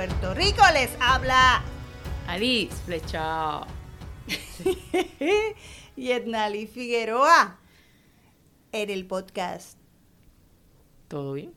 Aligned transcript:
Puerto 0.00 0.32
Rico. 0.32 0.62
Les 0.72 0.90
habla 0.98 1.62
Alice 2.26 2.74
Flecha. 2.86 3.66
y 5.94 6.10
Ednali 6.10 6.66
Figueroa 6.66 7.58
en 8.72 8.88
el 8.88 9.04
podcast. 9.04 9.76
¿Todo 11.06 11.34
bien? 11.34 11.52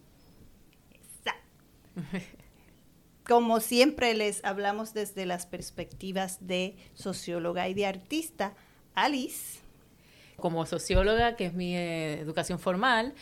Como 3.26 3.62
siempre 3.62 4.14
les 4.14 4.44
hablamos 4.44 4.94
desde 4.94 5.26
las 5.26 5.46
perspectivas 5.46 6.46
de 6.46 6.76
socióloga 6.96 7.70
y 7.70 7.74
de 7.74 7.86
artista, 7.86 8.56
Alice. 8.94 9.62
Como 10.36 10.66
socióloga, 10.66 11.38
que 11.38 11.46
es 11.46 11.54
mi 11.54 11.78
eh, 11.78 12.20
educación 12.20 12.60
formal, 12.60 13.14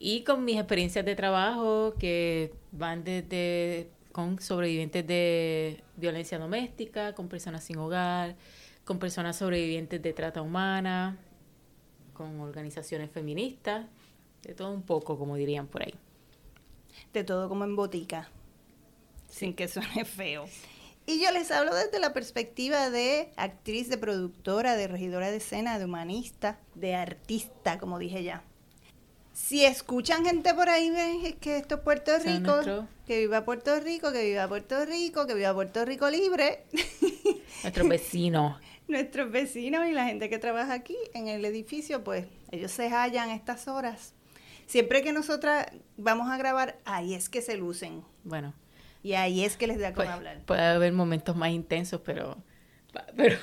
y 0.00 0.24
con 0.24 0.44
mis 0.44 0.56
experiencias 0.56 1.04
de 1.04 1.14
trabajo 1.14 1.94
que 2.00 2.52
van 2.72 3.04
desde 3.04 3.94
con 4.16 4.40
sobrevivientes 4.40 5.06
de 5.06 5.84
violencia 5.94 6.38
doméstica, 6.38 7.14
con 7.14 7.28
personas 7.28 7.62
sin 7.62 7.76
hogar, 7.76 8.34
con 8.86 8.98
personas 8.98 9.36
sobrevivientes 9.36 10.00
de 10.00 10.14
trata 10.14 10.40
humana, 10.40 11.18
con 12.14 12.40
organizaciones 12.40 13.10
feministas, 13.10 13.84
de 14.42 14.54
todo 14.54 14.72
un 14.72 14.80
poco, 14.80 15.18
como 15.18 15.36
dirían 15.36 15.66
por 15.66 15.82
ahí. 15.82 15.92
De 17.12 17.24
todo 17.24 17.50
como 17.50 17.64
en 17.64 17.76
botica, 17.76 18.30
sin 19.28 19.52
que 19.52 19.68
suene 19.68 20.06
feo. 20.06 20.46
Y 21.04 21.22
yo 21.22 21.30
les 21.30 21.50
hablo 21.50 21.74
desde 21.74 22.00
la 22.00 22.14
perspectiva 22.14 22.88
de 22.88 23.34
actriz, 23.36 23.90
de 23.90 23.98
productora, 23.98 24.76
de 24.76 24.88
regidora 24.88 25.30
de 25.30 25.36
escena, 25.36 25.78
de 25.78 25.84
humanista, 25.84 26.58
de 26.74 26.94
artista, 26.94 27.78
como 27.78 27.98
dije 27.98 28.22
ya. 28.22 28.42
Si 29.34 29.66
escuchan 29.66 30.24
gente 30.24 30.54
por 30.54 30.70
ahí, 30.70 30.88
ven, 30.88 31.26
es 31.26 31.34
que 31.34 31.58
esto 31.58 31.74
es 31.74 31.80
Puerto 31.82 32.12
Rico, 32.18 32.86
que 33.06 33.18
viva 33.18 33.44
Puerto 33.44 33.78
Rico, 33.80 34.12
que 34.12 34.24
viva 34.24 34.48
Puerto 34.48 34.84
Rico, 34.84 35.26
que 35.26 35.34
viva 35.34 35.54
Puerto 35.54 35.84
Rico 35.84 36.10
libre. 36.10 36.64
Nuestros 37.62 37.88
vecinos. 37.88 38.60
Nuestros 38.88 39.30
vecinos 39.30 39.86
y 39.86 39.92
la 39.92 40.06
gente 40.06 40.28
que 40.28 40.38
trabaja 40.38 40.72
aquí 40.72 40.96
en 41.14 41.28
el 41.28 41.44
edificio, 41.44 42.04
pues 42.04 42.26
ellos 42.50 42.70
se 42.70 42.88
hallan 42.88 43.30
estas 43.30 43.68
horas. 43.68 44.14
Siempre 44.66 45.02
que 45.02 45.12
nosotras 45.12 45.66
vamos 45.96 46.30
a 46.30 46.36
grabar, 46.36 46.78
ahí 46.84 47.14
es 47.14 47.28
que 47.28 47.42
se 47.42 47.56
lucen. 47.56 48.02
Bueno. 48.24 48.54
Y 49.02 49.14
ahí 49.14 49.44
es 49.44 49.56
que 49.56 49.68
les 49.68 49.78
da 49.78 49.92
con 49.92 50.08
hablar. 50.08 50.40
Puede 50.44 50.62
haber 50.62 50.92
momentos 50.92 51.36
más 51.36 51.50
intensos, 51.50 52.00
pero 52.04 52.36
pero 53.16 53.36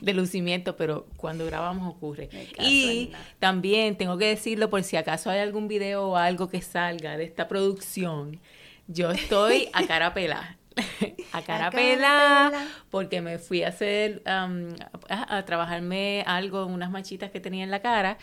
de, 0.00 0.14
lucimiento, 0.14 0.76
pero 0.76 1.06
cuando 1.16 1.46
grabamos 1.46 1.94
ocurre. 1.94 2.28
Y 2.60 3.12
también 3.38 3.96
tengo 3.96 4.18
que 4.18 4.26
decirlo 4.26 4.70
por 4.70 4.82
si 4.82 4.96
acaso 4.96 5.30
hay 5.30 5.40
algún 5.40 5.68
video 5.68 6.08
o 6.08 6.16
algo 6.16 6.48
que 6.48 6.62
salga 6.62 7.16
de 7.16 7.24
esta 7.24 7.48
producción, 7.48 8.40
yo 8.86 9.10
estoy 9.10 9.68
a 9.72 9.86
cara 9.86 10.14
pela. 10.14 10.58
a 11.32 11.42
cara 11.42 11.70
pela, 11.70 12.68
porque 12.90 13.20
me 13.20 13.38
fui 13.38 13.62
a 13.62 13.68
hacer, 13.68 14.22
a, 14.26 15.44
trabajarme 15.44 16.24
algo, 16.26 16.66
unas 16.66 16.90
manchitas 16.90 17.30
que 17.30 17.40
tenía 17.40 17.62
en 17.62 17.70
la 17.70 17.80
cara, 17.80 18.18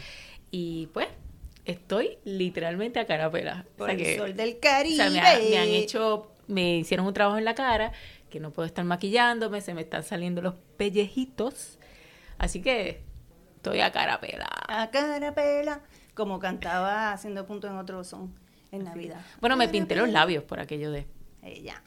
y 0.51 0.87
pues 0.87 1.07
estoy 1.65 2.17
literalmente 2.25 2.99
a 2.99 3.05
cara 3.05 3.31
pela. 3.31 3.65
Por 3.77 3.89
el 3.89 4.17
sol 4.17 4.35
del 4.35 4.59
Caribe. 4.59 4.93
O 4.93 4.97
sea, 4.97 5.09
me, 5.09 5.49
me 5.49 5.57
han 5.57 5.69
hecho, 5.69 6.31
me 6.47 6.77
hicieron 6.77 7.05
un 7.05 7.13
trabajo 7.13 7.37
en 7.37 7.45
la 7.45 7.55
cara 7.55 7.93
que 8.29 8.39
no 8.39 8.51
puedo 8.51 8.65
estar 8.65 8.83
maquillándome, 8.83 9.61
se 9.61 9.73
me 9.73 9.81
están 9.81 10.03
saliendo 10.03 10.41
los 10.41 10.55
pellejitos. 10.77 11.77
Así 12.39 12.61
que 12.61 13.03
estoy 13.57 13.81
a 13.81 13.91
cara 13.91 14.19
pela. 14.19 14.50
A 14.67 14.89
cara 14.89 15.35
pela, 15.35 15.81
como 16.16 16.39
cantaba 16.39 17.11
haciendo 17.11 17.45
punto 17.45 17.67
en 17.67 17.75
otro 17.75 18.03
son 18.03 18.33
en 18.71 18.83
Navidad. 18.83 19.21
Bueno, 19.39 19.57
me 19.57 19.67
pinté 19.67 19.95
los 19.95 20.09
labios 20.09 20.43
por 20.43 20.59
aquello 20.59 20.91
de... 20.91 21.07
Ella. 21.43 21.81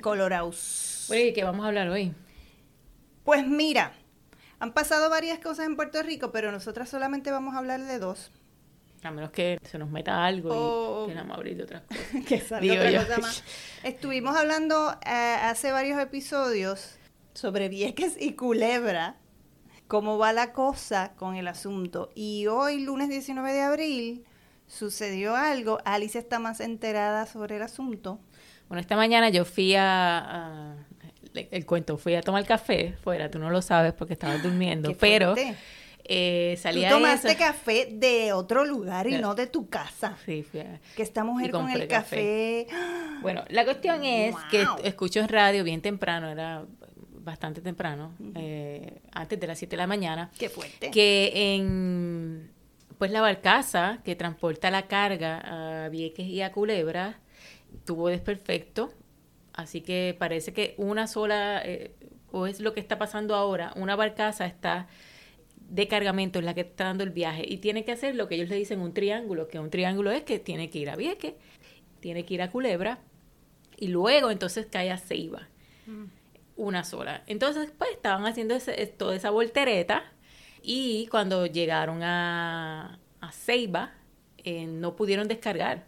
Coloraus. 0.00 1.08
Oye, 1.10 1.32
¿qué 1.32 1.44
vamos 1.44 1.64
a 1.64 1.68
hablar 1.68 1.88
hoy? 1.88 2.14
Pues 3.24 3.46
mira, 3.46 3.92
han 4.58 4.72
pasado 4.72 5.10
varias 5.10 5.38
cosas 5.38 5.66
en 5.66 5.76
Puerto 5.76 6.02
Rico, 6.02 6.32
pero 6.32 6.52
nosotras 6.52 6.88
solamente 6.88 7.30
vamos 7.30 7.54
a 7.54 7.58
hablar 7.58 7.80
de 7.80 7.98
dos. 7.98 8.30
A 9.02 9.10
menos 9.10 9.30
que 9.30 9.58
se 9.62 9.78
nos 9.78 9.90
meta 9.90 10.24
algo 10.24 11.04
y 11.04 11.08
queramos 11.08 11.36
abrir 11.36 11.56
de 11.56 11.64
otras 11.64 11.82
cosas. 11.88 12.24
que 12.26 12.40
salga 12.40 12.74
otra 12.74 13.04
cosa 13.04 13.18
más. 13.18 13.44
Estuvimos 13.82 14.36
hablando 14.36 14.92
eh, 15.04 15.36
hace 15.42 15.72
varios 15.72 16.00
episodios 16.00 16.98
sobre 17.34 17.68
Vieques 17.68 18.16
y 18.20 18.34
Culebra, 18.34 19.16
cómo 19.88 20.18
va 20.18 20.32
la 20.32 20.52
cosa 20.52 21.14
con 21.16 21.34
el 21.34 21.48
asunto. 21.48 22.10
Y 22.14 22.46
hoy, 22.46 22.80
lunes 22.80 23.08
19 23.08 23.52
de 23.52 23.62
abril, 23.62 24.24
sucedió 24.66 25.36
algo. 25.36 25.78
Alice 25.84 26.18
está 26.18 26.38
más 26.38 26.60
enterada 26.60 27.26
sobre 27.26 27.56
el 27.56 27.62
asunto. 27.62 28.20
Bueno, 28.68 28.80
esta 28.80 28.96
mañana 28.96 29.28
yo 29.28 29.44
fui 29.44 29.74
a, 29.76 30.76
el 31.34 31.66
cuento, 31.66 31.98
fui 31.98 32.14
a 32.14 32.22
tomar 32.22 32.46
café 32.46 32.94
fuera, 33.02 33.30
tú 33.30 33.38
no 33.38 33.50
lo 33.50 33.62
sabes 33.62 33.92
porque 33.92 34.14
estabas 34.14 34.42
durmiendo, 34.42 34.96
pero 34.98 35.34
eh, 36.04 36.56
salía 36.58 36.88
Tú 36.88 36.96
tomaste 36.96 37.36
café 37.36 37.88
de 37.92 38.32
otro 38.32 38.64
lugar 38.64 39.06
y 39.06 39.18
no 39.18 39.34
de 39.34 39.46
tu 39.46 39.68
casa. 39.68 40.16
Sí, 40.24 40.42
fui 40.42 40.62
Que 40.96 41.02
esta 41.02 41.24
mujer 41.24 41.50
con 41.50 41.70
el 41.70 41.86
café. 41.88 42.66
Bueno, 43.22 43.44
la 43.50 43.64
cuestión 43.64 44.02
es 44.04 44.34
que 44.50 44.66
escucho 44.82 45.20
en 45.20 45.28
radio 45.28 45.62
bien 45.62 45.80
temprano, 45.80 46.28
era 46.28 46.64
bastante 47.20 47.60
temprano, 47.60 48.14
eh, 48.34 49.00
antes 49.12 49.38
de 49.38 49.46
las 49.46 49.58
7 49.58 49.70
de 49.70 49.76
la 49.76 49.86
mañana. 49.86 50.30
Qué 50.36 50.48
fuerte. 50.48 50.90
Que 50.90 51.54
en 51.54 52.51
pues 53.02 53.10
la 53.10 53.20
barcaza 53.20 53.98
que 54.04 54.14
transporta 54.14 54.70
la 54.70 54.86
carga 54.86 55.40
a 55.84 55.88
Vieques 55.88 56.24
y 56.24 56.40
a 56.40 56.52
Culebra 56.52 57.18
tuvo 57.84 58.06
desperfecto, 58.06 58.92
así 59.52 59.80
que 59.80 60.14
parece 60.16 60.52
que 60.52 60.76
una 60.76 61.08
sola, 61.08 61.60
eh, 61.64 61.96
o 62.30 62.46
es 62.46 62.60
lo 62.60 62.74
que 62.74 62.78
está 62.78 62.98
pasando 62.98 63.34
ahora, 63.34 63.72
una 63.74 63.96
barcaza 63.96 64.46
está 64.46 64.86
de 65.56 65.88
cargamento 65.88 66.38
en 66.38 66.44
la 66.44 66.54
que 66.54 66.60
está 66.60 66.84
dando 66.84 67.02
el 67.02 67.10
viaje 67.10 67.44
y 67.44 67.56
tiene 67.56 67.84
que 67.84 67.90
hacer 67.90 68.14
lo 68.14 68.28
que 68.28 68.36
ellos 68.36 68.48
le 68.48 68.54
dicen 68.54 68.80
un 68.80 68.94
triángulo, 68.94 69.48
que 69.48 69.58
un 69.58 69.70
triángulo 69.70 70.12
es 70.12 70.22
que 70.22 70.38
tiene 70.38 70.70
que 70.70 70.78
ir 70.78 70.88
a 70.88 70.94
Vieques, 70.94 71.34
tiene 71.98 72.24
que 72.24 72.34
ir 72.34 72.42
a 72.42 72.52
Culebra 72.52 73.00
y 73.76 73.88
luego 73.88 74.30
entonces 74.30 74.68
cae 74.70 74.92
a 74.92 74.96
Ceiba. 74.96 75.48
Mm. 75.86 76.04
Una 76.54 76.84
sola. 76.84 77.24
Entonces, 77.26 77.72
pues 77.76 77.90
estaban 77.90 78.26
haciendo 78.26 78.56
toda 78.96 79.16
esa 79.16 79.30
voltereta 79.30 80.04
y 80.62 81.06
cuando 81.08 81.46
llegaron 81.46 82.02
a, 82.02 82.98
a 83.20 83.32
Ceiba 83.32 83.92
eh, 84.38 84.66
no 84.66 84.96
pudieron 84.96 85.28
descargar 85.28 85.84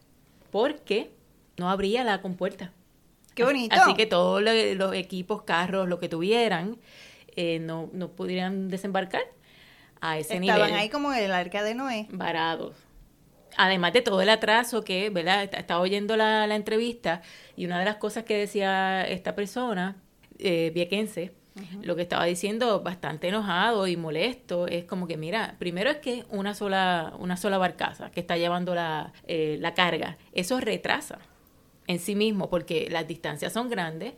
porque 0.51 1.11
no 1.57 1.71
abría 1.71 2.05
la 2.05 2.21
compuerta. 2.21 2.73
Qué 3.35 3.45
bonito. 3.45 3.75
Así 3.75 3.95
que 3.95 4.07
todos 4.07 4.43
los 4.43 4.95
equipos, 4.95 5.43
carros, 5.43 5.89
lo 5.89 5.99
que 5.99 6.09
tuvieran, 6.09 6.79
eh, 7.35 7.59
no, 7.59 7.91
no 7.93 8.11
pudieran 8.11 8.69
desembarcar 8.69 9.23
a 10.01 10.19
ese 10.19 10.39
nivel. 10.39 10.57
Estaban 10.57 10.79
ahí 10.79 10.89
como 10.89 11.13
en 11.13 11.25
el 11.25 11.33
arca 11.33 11.65
de 11.65 11.75
Noé. 11.75 12.07
Varados. 12.11 12.77
Además 13.57 13.93
de 13.93 14.03
todo 14.03 14.21
el 14.21 14.29
atraso 14.29 14.85
que, 14.85 15.11
¿verdad? 15.11 15.43
Estaba 15.53 15.81
oyendo 15.81 16.17
la, 16.17 16.45
entrevista 16.55 17.23
y 17.57 17.67
una 17.67 17.79
de 17.79 17.85
las 17.85 17.97
cosas 17.97 18.25
que 18.25 18.37
decía 18.37 19.03
esta 19.03 19.35
persona, 19.35 19.97
eh, 20.39 20.71
viequense, 20.75 21.33
lo 21.83 21.95
que 21.95 22.03
estaba 22.03 22.25
diciendo 22.25 22.81
bastante 22.81 23.29
enojado 23.29 23.87
y 23.87 23.97
molesto 23.97 24.67
es 24.67 24.85
como 24.85 25.07
que, 25.07 25.17
mira, 25.17 25.55
primero 25.59 25.91
es 25.91 25.99
que 25.99 26.25
una 26.31 26.55
sola, 26.55 27.15
una 27.19 27.37
sola 27.37 27.59
barcaza 27.59 28.11
que 28.11 28.21
está 28.21 28.37
llevando 28.37 28.75
la, 28.75 29.13
eh, 29.27 29.57
la 29.61 29.75
carga, 29.75 30.19
eso 30.33 30.59
retrasa 30.61 31.19
en 31.87 31.99
sí 31.99 32.15
mismo 32.17 32.51
porque 32.51 32.89
las 32.91 33.07
distancias 33.07 33.53
son 33.53 33.69
grandes 33.69 34.15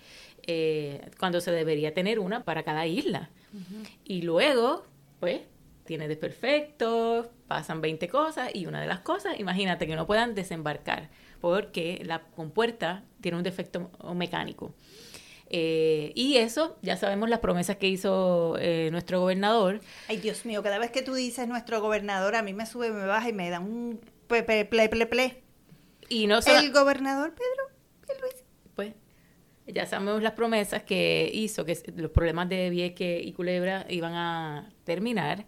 eh, 0.47 1.11
cuando 1.19 1.41
se 1.41 1.51
debería 1.51 1.93
tener 1.93 2.19
una 2.19 2.45
para 2.45 2.63
cada 2.63 2.87
isla. 2.87 3.31
Y 4.05 4.23
luego, 4.23 4.85
pues, 5.19 5.41
tiene 5.85 6.09
desperfectos, 6.09 7.29
pasan 7.49 7.81
20 7.81 8.09
cosas 8.09 8.51
y 8.55 8.67
una 8.67 8.81
de 8.81 8.87
las 8.87 9.01
cosas, 9.01 9.41
imagínate 9.41 9.87
que 9.87 9.97
no 9.97 10.07
puedan 10.07 10.35
desembarcar 10.35 11.09
porque 11.41 12.03
la 12.05 12.21
compuerta 12.21 13.03
tiene 13.21 13.39
un 13.39 13.45
defecto 13.45 13.91
mecánico. 14.15 14.75
Eh, 15.49 16.13
y 16.15 16.39
eso, 16.39 16.77
ya 16.83 16.97
sabemos 16.97 17.29
las 17.29 17.39
promesas 17.39 17.77
que 17.77 17.89
hizo 17.89 18.57
eh, 18.59 18.89
nuestro 18.91 19.21
gobernador. 19.21 19.81
Ay, 20.09 20.17
Dios 20.17 20.45
mío, 20.45 20.63
cada 20.63 20.79
vez 20.79 20.91
que 20.91 21.03
tú 21.03 21.15
dices 21.15 21.47
nuestro 21.47 21.81
gobernador, 21.81 22.35
a 22.35 22.43
mí 22.43 22.53
me 22.53 22.67
sube, 22.67 22.91
me 22.91 23.07
baja 23.07 23.29
y 23.29 23.33
me 23.33 23.49
da 23.51 23.61
un 23.61 24.01
ple, 24.27 24.43
ple, 24.43 24.65
ple, 24.65 25.07
ple. 25.07 25.43
Y 26.09 26.27
no 26.27 26.39
El 26.39 26.73
gobernador 26.73 27.35
Pedro 27.35 28.21
Luis. 28.21 28.45
Pues 28.75 28.95
ya 29.67 29.87
sabemos 29.87 30.23
las 30.23 30.33
promesas 30.33 30.83
que 30.83 31.31
hizo, 31.33 31.65
que 31.65 31.77
los 31.97 32.11
problemas 32.11 32.49
de 32.49 32.71
Vieque 32.71 33.21
y 33.23 33.33
Culebra 33.33 33.87
iban 33.89 34.15
a 34.15 34.71
terminar. 34.85 35.47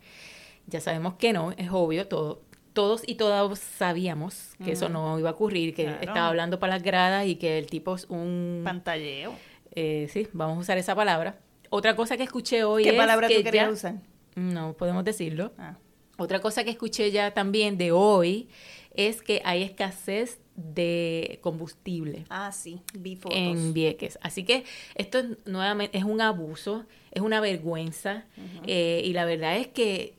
Ya 0.66 0.80
sabemos 0.80 1.14
que 1.14 1.32
no, 1.32 1.52
es 1.52 1.70
obvio, 1.70 2.08
todo, 2.08 2.42
todos 2.72 3.02
y 3.06 3.14
todas 3.14 3.58
sabíamos 3.58 4.54
que 4.62 4.72
eso 4.72 4.88
no 4.88 5.18
iba 5.18 5.30
a 5.30 5.32
ocurrir, 5.32 5.74
que 5.74 5.88
estaba 6.00 6.28
hablando 6.28 6.58
para 6.58 6.74
las 6.74 6.82
gradas 6.82 7.26
y 7.26 7.36
que 7.36 7.58
el 7.58 7.66
tipo 7.66 7.94
es 7.94 8.04
un... 8.04 8.62
Pantalleo. 8.64 9.34
Eh, 9.72 10.08
sí, 10.10 10.28
vamos 10.32 10.58
a 10.58 10.60
usar 10.60 10.78
esa 10.78 10.94
palabra. 10.94 11.38
Otra 11.70 11.94
cosa 11.96 12.16
que 12.16 12.22
escuché 12.22 12.64
hoy 12.64 12.84
¿Qué 12.84 12.90
es 12.90 12.96
palabra 12.96 13.28
que 13.28 13.36
tú 13.36 13.42
querías 13.44 13.72
usar? 13.72 13.96
No 14.34 14.74
podemos 14.74 15.04
decirlo. 15.04 15.52
Ah. 15.58 15.76
Otra 16.16 16.40
cosa 16.40 16.64
que 16.64 16.70
escuché 16.70 17.10
ya 17.10 17.32
también 17.32 17.78
de 17.78 17.92
hoy 17.92 18.48
es 18.94 19.22
que 19.22 19.40
hay 19.44 19.62
escasez 19.62 20.40
de 20.56 21.38
combustible. 21.40 22.24
Ah, 22.28 22.50
sí, 22.50 22.80
vi 22.94 23.14
fotos. 23.14 23.38
en 23.38 23.72
Vieques. 23.72 24.18
Así 24.22 24.42
que 24.42 24.64
esto 24.96 25.22
nuevamente 25.44 25.96
es 25.96 26.02
un 26.02 26.20
abuso, 26.20 26.84
es 27.12 27.22
una 27.22 27.40
vergüenza 27.40 28.24
eh, 28.66 29.02
y 29.04 29.12
la 29.12 29.24
verdad 29.24 29.56
es 29.56 29.68
que 29.68 30.14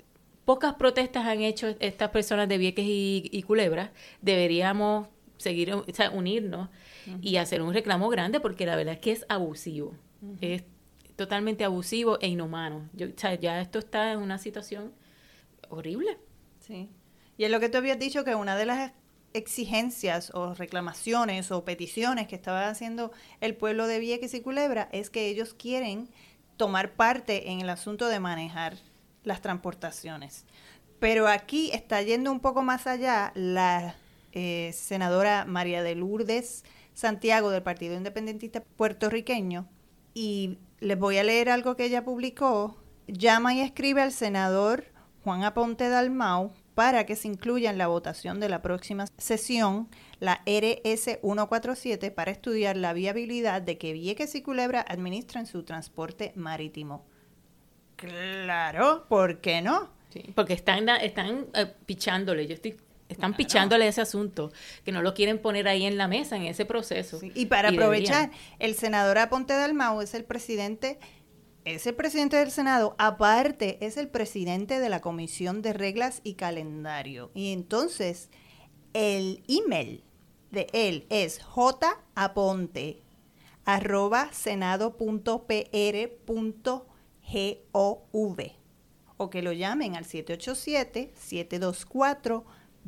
pocas 0.46 0.76
protestas 0.76 1.26
han 1.26 1.42
hecho 1.42 1.76
estas 1.80 2.10
personas 2.12 2.48
de 2.48 2.58
Vieques 2.58 2.86
y, 2.88 3.44
Culebra. 3.46 3.92
Deberíamos 4.22 5.08
seguir, 5.36 5.74
o 5.74 5.86
sea, 5.92 6.12
unirnos 6.12 6.70
y 7.22 7.38
hacer 7.38 7.62
un 7.62 7.74
reclamo 7.74 8.10
grande 8.10 8.40
porque 8.40 8.66
la 8.66 8.76
verdad 8.76 8.96
es 8.96 9.00
que 9.00 9.12
es 9.12 9.26
abusivo. 9.30 9.96
Es 10.42 10.64
totalmente 11.16 11.64
abusivo 11.64 12.20
e 12.22 12.28
inhumano. 12.28 12.90
Yo, 12.94 13.08
o 13.08 13.12
sea, 13.16 13.36
ya 13.36 13.62
esto 13.62 13.80
está 13.80 14.12
en 14.12 14.20
una 14.20 14.38
situación 14.38 14.94
horrible. 15.70 16.18
Sí. 16.60 16.90
Y 17.38 17.46
es 17.46 17.52
lo 17.52 17.60
que 17.60 17.70
tú 17.70 17.78
habías 17.78 18.00
dicho 18.00 18.24
que 18.24 18.36
una 18.36 18.56
de 18.56 18.66
las 18.66 18.92
exigencias 19.34 20.32
o 20.34 20.54
reclamaciones 20.54 21.52
o 21.52 21.64
peticiones 21.64 22.28
que 22.28 22.36
estaba 22.36 22.68
haciendo 22.68 23.12
el 23.42 23.56
pueblo 23.56 23.88
de 23.88 24.00
Vieques 24.00 24.34
y 24.34 24.42
Culebra 24.42 24.90
es 24.92 25.10
que 25.10 25.28
ellos 25.28 25.54
quieren 25.54 26.10
tomar 26.58 26.94
parte 26.94 27.52
en 27.52 27.62
el 27.62 27.70
asunto 27.70 28.08
de 28.08 28.20
manejar 28.20 28.78
las 29.24 29.42
transportaciones. 29.42 30.46
Pero 31.00 31.28
aquí 31.28 31.72
está 31.74 32.02
yendo 32.02 32.32
un 32.32 32.40
poco 32.42 32.64
más 32.64 32.88
allá 32.88 33.32
la 33.36 33.96
eh, 34.34 34.72
senadora 34.74 35.46
María 35.46 35.82
de 35.84 35.96
Lourdes 35.96 36.64
Santiago 37.00 37.50
del 37.50 37.64
Partido 37.64 37.96
Independentista 37.96 38.62
puertorriqueño 38.62 39.70
y 40.14 40.58
les 40.82 41.00
voy 41.00 41.18
a 41.18 41.24
leer 41.24 41.50
algo 41.50 41.78
que 41.78 41.86
ella 41.86 42.04
publicó. 42.04 42.78
Llama 43.08 43.54
y 43.54 43.62
escribe 43.62 44.02
al 44.02 44.12
senador 44.12 44.84
Juan 45.24 45.46
Aponte 45.46 45.88
Dalmau 45.88 46.52
para 46.76 47.06
que 47.06 47.16
se 47.16 47.30
incluya 47.30 47.70
en 47.70 47.78
la 47.78 47.88
votación 47.88 48.42
de 48.42 48.50
la 48.50 48.62
próxima 48.62 49.06
sesión 49.18 49.88
la 50.20 50.42
RS 50.46 51.20
147 51.22 52.12
para 52.12 52.32
estudiar 52.32 52.76
la 52.76 52.92
viabilidad 52.92 53.62
de 53.62 53.78
que 53.78 53.94
Vieques 53.94 54.36
y 54.36 54.42
Culebra 54.42 54.86
administren 54.86 55.46
su 55.46 55.64
transporte 55.64 56.34
marítimo. 56.36 57.06
Claro, 57.96 59.06
¿por 59.08 59.40
qué 59.40 59.62
no? 59.62 59.98
porque 60.36 60.54
están, 60.54 60.90
están 60.90 61.48
eh, 61.54 61.68
pichándole, 61.86 62.48
yo 62.48 62.56
estoy 62.56 62.76
están 63.10 63.36
pichándole 63.36 63.88
ese 63.88 64.02
asunto, 64.02 64.54
que 64.86 64.92
no 64.92 65.02
lo 65.02 65.14
quieren 65.14 65.40
poner 65.40 65.68
ahí 65.68 65.86
en 65.86 65.98
la 65.98 66.08
mesa, 66.08 66.38
en 66.38 66.44
ese 66.44 66.66
proceso. 66.66 67.20
Y 67.22 67.48
para 67.48 67.70
aprovechar, 67.70 68.32
el 68.60 68.76
senador 68.76 69.18
Aponte 69.18 69.54
Dalmau 69.54 70.00
es 70.02 70.14
el 70.14 70.24
presidente 70.24 71.00
es 71.66 71.86
el 71.86 71.94
presidente 71.94 72.38
del 72.38 72.52
Senado, 72.52 72.96
aparte 72.98 73.86
es 73.86 73.98
el 73.98 74.08
presidente 74.08 74.80
de 74.80 74.90
la 74.90 75.02
Comisión 75.02 75.62
de 75.62 75.74
Reglas 75.74 76.22
y 76.24 76.36
Calendario. 76.36 77.32
Y 77.36 77.52
entonces 77.52 78.30
el 78.94 79.44
email 79.48 80.04
de 80.52 80.68
él 80.74 81.06
es 81.10 81.40
japonte 81.44 83.04
arroba 83.66 84.30
senado.pr.gov 84.32 85.00
o 89.18 89.30
que 89.30 89.42
lo 89.42 89.52
llamen 89.52 89.96
al 89.96 90.06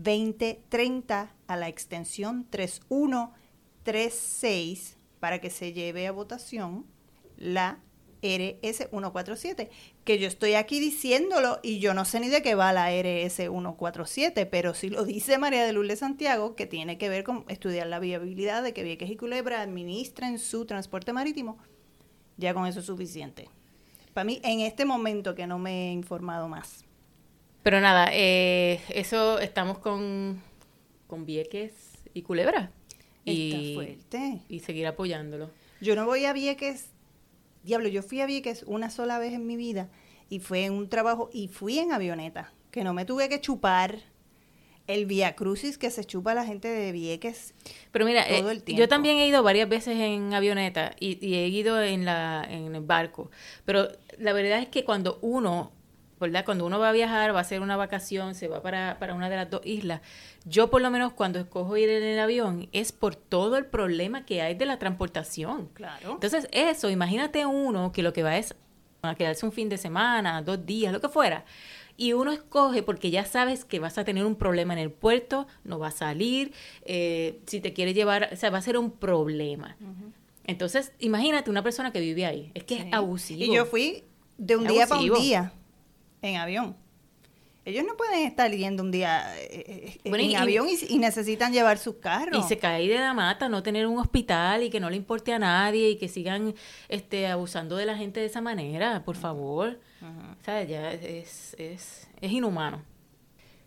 787-724-2030 0.03 1.29
a 1.47 1.55
la 1.55 1.67
extensión 1.67 2.45
3136 2.49 4.97
para 5.19 5.39
que 5.39 5.49
se 5.49 5.73
lleve 5.73 6.07
a 6.07 6.11
votación 6.11 6.85
la 7.37 7.79
RS147, 8.21 9.69
que 10.03 10.19
yo 10.19 10.27
estoy 10.27 10.53
aquí 10.53 10.79
diciéndolo 10.79 11.59
y 11.63 11.79
yo 11.79 11.93
no 11.93 12.05
sé 12.05 12.19
ni 12.19 12.29
de 12.29 12.41
qué 12.41 12.55
va 12.55 12.71
la 12.71 12.91
RS147, 12.91 14.47
pero 14.49 14.73
si 14.73 14.89
lo 14.89 15.05
dice 15.05 15.37
María 15.37 15.65
de 15.65 15.73
Lourdes 15.73 15.99
Santiago, 15.99 16.55
que 16.55 16.67
tiene 16.67 16.97
que 16.97 17.09
ver 17.09 17.23
con 17.23 17.45
estudiar 17.47 17.87
la 17.87 17.99
viabilidad 17.99 18.63
de 18.63 18.73
que 18.73 18.83
Vieques 18.83 19.09
y 19.09 19.15
Culebra 19.15 19.61
administren 19.61 20.37
su 20.37 20.65
transporte 20.65 21.13
marítimo, 21.13 21.57
ya 22.37 22.53
con 22.53 22.67
eso 22.67 22.81
es 22.81 22.85
suficiente. 22.85 23.49
Para 24.13 24.25
mí, 24.25 24.39
en 24.43 24.59
este 24.59 24.85
momento 24.85 25.35
que 25.35 25.47
no 25.47 25.57
me 25.57 25.89
he 25.89 25.91
informado 25.91 26.47
más. 26.47 26.85
Pero 27.63 27.81
nada, 27.81 28.09
eh, 28.11 28.81
eso 28.89 29.39
estamos 29.39 29.77
con, 29.79 30.41
con 31.07 31.25
Vieques 31.25 31.73
y 32.13 32.21
Culebra. 32.23 32.71
y, 33.25 33.73
fuerte. 33.75 34.39
Y 34.49 34.59
seguir 34.59 34.87
apoyándolo. 34.87 35.51
Yo 35.79 35.95
no 35.95 36.05
voy 36.05 36.25
a 36.25 36.33
Vieques 36.33 36.91
Diablo, 37.63 37.87
yo 37.89 38.01
fui 38.01 38.21
a 38.21 38.25
Vieques 38.25 38.63
una 38.65 38.89
sola 38.89 39.19
vez 39.19 39.33
en 39.33 39.45
mi 39.45 39.55
vida 39.55 39.89
y 40.29 40.39
fue 40.39 40.65
en 40.65 40.73
un 40.73 40.89
trabajo 40.89 41.29
y 41.31 41.47
fui 41.47 41.77
en 41.77 41.91
avioneta, 41.91 42.51
que 42.71 42.83
no 42.83 42.93
me 42.93 43.05
tuve 43.05 43.29
que 43.29 43.39
chupar 43.39 43.99
el 44.87 45.05
Via 45.05 45.35
Crucis 45.35 45.77
que 45.77 45.91
se 45.91 46.03
chupa 46.03 46.33
la 46.33 46.43
gente 46.43 46.67
de 46.67 46.91
Vieques. 46.91 47.53
Pero 47.91 48.05
mira, 48.05 48.25
todo 48.27 48.49
eh, 48.49 48.53
el 48.53 48.63
tiempo. 48.63 48.79
yo 48.79 48.87
también 48.87 49.17
he 49.17 49.27
ido 49.27 49.43
varias 49.43 49.69
veces 49.69 49.97
en 49.99 50.33
avioneta 50.33 50.95
y, 50.99 51.35
he 51.35 51.47
ido 51.47 51.81
en, 51.81 52.03
la, 52.05 52.45
en 52.49 52.73
el 52.73 52.81
barco. 52.81 53.29
Pero 53.63 53.89
la 54.17 54.33
verdad 54.33 54.59
es 54.59 54.67
que 54.67 54.83
cuando 54.83 55.19
uno 55.21 55.71
¿verdad? 56.21 56.45
Cuando 56.45 56.65
uno 56.65 56.79
va 56.79 56.89
a 56.89 56.93
viajar, 56.93 57.33
va 57.33 57.39
a 57.39 57.41
hacer 57.41 57.61
una 57.61 57.75
vacación, 57.75 58.35
se 58.35 58.47
va 58.47 58.61
para, 58.61 58.97
para 58.99 59.13
una 59.13 59.29
de 59.29 59.35
las 59.35 59.49
dos 59.49 59.61
islas. 59.65 60.01
Yo 60.45 60.69
por 60.69 60.81
lo 60.81 60.89
menos 60.89 61.13
cuando 61.13 61.39
escojo 61.39 61.75
ir 61.77 61.89
en 61.89 62.03
el 62.03 62.19
avión 62.19 62.69
es 62.71 62.91
por 62.91 63.15
todo 63.15 63.57
el 63.57 63.65
problema 63.65 64.25
que 64.25 64.41
hay 64.41 64.55
de 64.55 64.65
la 64.65 64.79
transportación. 64.79 65.69
Claro. 65.73 66.13
Entonces 66.13 66.47
eso, 66.51 66.89
imagínate 66.89 67.45
uno 67.45 67.91
que 67.91 68.03
lo 68.03 68.13
que 68.13 68.23
va 68.23 68.37
es 68.37 68.55
a 69.01 69.15
quedarse 69.15 69.45
un 69.45 69.51
fin 69.51 69.69
de 69.69 69.77
semana, 69.77 70.41
dos 70.41 70.65
días, 70.65 70.93
lo 70.93 71.01
que 71.01 71.09
fuera. 71.09 71.45
Y 71.97 72.13
uno 72.13 72.31
escoge 72.31 72.83
porque 72.83 73.11
ya 73.11 73.25
sabes 73.25 73.65
que 73.65 73.79
vas 73.79 73.97
a 73.97 74.05
tener 74.05 74.25
un 74.25 74.35
problema 74.35 74.73
en 74.73 74.79
el 74.79 74.91
puerto, 74.91 75.47
no 75.63 75.77
va 75.77 75.87
a 75.87 75.91
salir, 75.91 76.53
eh, 76.83 77.39
si 77.45 77.59
te 77.59 77.73
quiere 77.73 77.93
llevar, 77.93 78.29
o 78.31 78.35
sea, 78.35 78.49
va 78.49 78.57
a 78.57 78.61
ser 78.61 78.77
un 78.77 78.91
problema. 78.91 79.77
Entonces, 80.45 80.93
imagínate 80.99 81.49
una 81.49 81.63
persona 81.63 81.91
que 81.91 81.99
vive 81.99 82.25
ahí. 82.25 82.51
Es 82.53 82.63
que 82.63 82.75
es 82.77 82.93
abusivo. 82.93 83.43
Y 83.43 83.53
yo 83.53 83.65
fui 83.65 84.03
de 84.37 84.55
un 84.55 84.65
día 84.65 84.87
para 84.87 85.01
un 85.01 85.13
día 85.13 85.53
en 86.21 86.37
avión. 86.37 86.75
Ellos 87.63 87.85
no 87.85 87.95
pueden 87.95 88.25
estar 88.25 88.49
yendo 88.49 88.81
un 88.81 88.89
día 88.89 89.35
eh, 89.37 89.99
eh, 90.03 90.11
en 90.11 90.35
avión 90.35 90.67
y, 90.67 90.97
necesitan 90.97 91.53
llevar 91.53 91.77
sus 91.77 91.95
carros. 91.97 92.43
Y 92.43 92.47
se 92.47 92.57
cae 92.57 92.87
de 92.87 92.97
la 92.97 93.13
mata, 93.13 93.49
no 93.49 93.61
tener 93.61 93.85
un 93.85 93.99
hospital 93.99 94.63
y 94.63 94.71
que 94.71 94.79
no 94.79 94.89
le 94.89 94.95
importe 94.97 95.31
a 95.31 95.37
nadie 95.37 95.91
y 95.91 95.97
que 95.97 96.07
sigan 96.07 96.55
este, 96.89 97.27
abusando 97.27 97.75
de 97.75 97.85
la 97.85 97.95
gente 97.95 98.19
de 98.19 98.25
esa 98.25 98.41
manera, 98.41 99.03
por 99.05 99.15
favor. 99.15 99.79
O 100.01 100.43
sea, 100.43 100.63
ya 100.63 100.91
es, 100.91 101.53
es, 101.59 102.07
es 102.19 102.31
inhumano. 102.31 102.83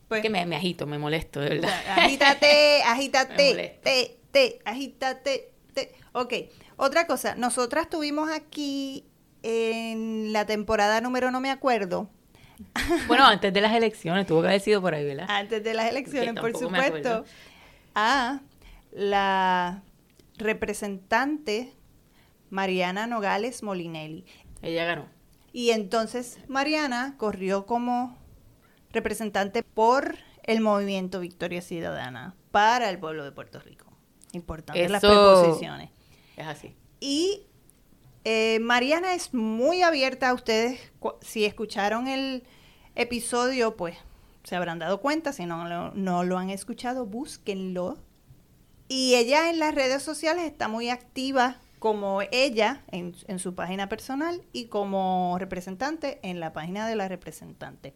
Pues, 0.09 0.23
que 0.23 0.31
me, 0.31 0.45
me, 0.45 0.57
agito, 0.57 0.87
me 0.87 0.99
molesto, 0.99 1.41
de 1.41 1.51
verdad. 1.51 1.73
Agítate, 1.89 2.83
agítate, 2.87 3.79
te, 3.83 4.19
te, 4.31 4.61
agítate, 4.65 5.53
te. 5.73 5.93
Ok, 6.13 6.35
otra 6.77 7.07
cosa, 7.07 7.37
nosotras 7.37 7.89
tuvimos 7.89 8.31
aquí 8.31 9.05
en 9.43 10.33
la 10.33 10.47
temporada 10.47 11.01
número, 11.01 11.31
no 11.31 11.41
me 11.41 11.51
acuerdo, 11.51 12.11
bueno, 13.09 13.25
antes 13.25 13.53
de 13.53 13.61
las 13.61 13.75
elecciones, 13.75 14.27
tuvo 14.27 14.43
que 14.43 14.49
haber 14.49 14.61
sido 14.61 14.81
por 14.81 14.95
ahí, 14.95 15.05
¿verdad? 15.05 15.27
Antes 15.29 15.63
de 15.63 15.75
las 15.75 15.91
elecciones, 15.91 16.35
por 16.35 16.57
supuesto. 16.57 17.25
A 17.95 18.41
la 18.93 19.83
representante 20.37 21.73
Mariana 22.51 23.07
Nogales 23.07 23.63
Molinelli. 23.63 24.25
Ella 24.63 24.85
ganó. 24.85 25.07
Y 25.53 25.71
entonces 25.71 26.39
Mariana 26.49 27.15
corrió 27.17 27.67
como 27.67 28.19
representante 28.93 29.63
por 29.63 30.17
el 30.43 30.61
movimiento 30.61 31.21
Victoria 31.21 31.63
Ciudadana 31.63 32.35
para 32.51 32.91
el 32.91 32.99
pueblo 32.99 33.25
de 33.25 33.33
Puerto 33.33 33.61
Rico. 33.61 33.87
Importante 34.33 34.89
las 34.89 35.01
preposiciones. 35.01 35.91
Es 36.37 36.47
así. 36.47 36.75
Y 37.01 37.47
eh, 38.25 38.59
Mariana 38.61 39.15
es 39.15 39.35
muy 39.35 39.83
abierta 39.83 40.31
a 40.31 40.35
ustedes. 40.35 40.81
Si 41.21 41.45
escucharon 41.45 42.09
el 42.09 42.45
episodio, 42.95 43.77
pues 43.77 43.97
se 44.45 44.57
habrán 44.57 44.79
dado 44.79 45.01
cuenta. 45.01 45.33
Si 45.33 45.45
no 45.45 45.93
lo, 45.95 46.39
han 46.39 46.51
escuchado, 46.51 47.05
búsquenlo. 47.05 47.99
Y 48.89 49.15
ella 49.15 49.51
en 49.51 49.59
las 49.59 49.75
redes 49.75 50.03
sociales 50.03 50.45
está 50.45 50.69
muy 50.69 50.89
activa 50.89 51.59
como 51.79 52.23
ella 52.33 52.83
en, 52.89 53.15
su 53.39 53.55
página 53.55 53.91
personal 53.91 54.43
y 54.53 54.67
como 54.67 55.37
representante 55.39 56.19
en 56.23 56.41
la 56.41 56.55
página 56.55 56.89
de 56.89 56.97
la 56.97 57.09
representante. 57.09 57.95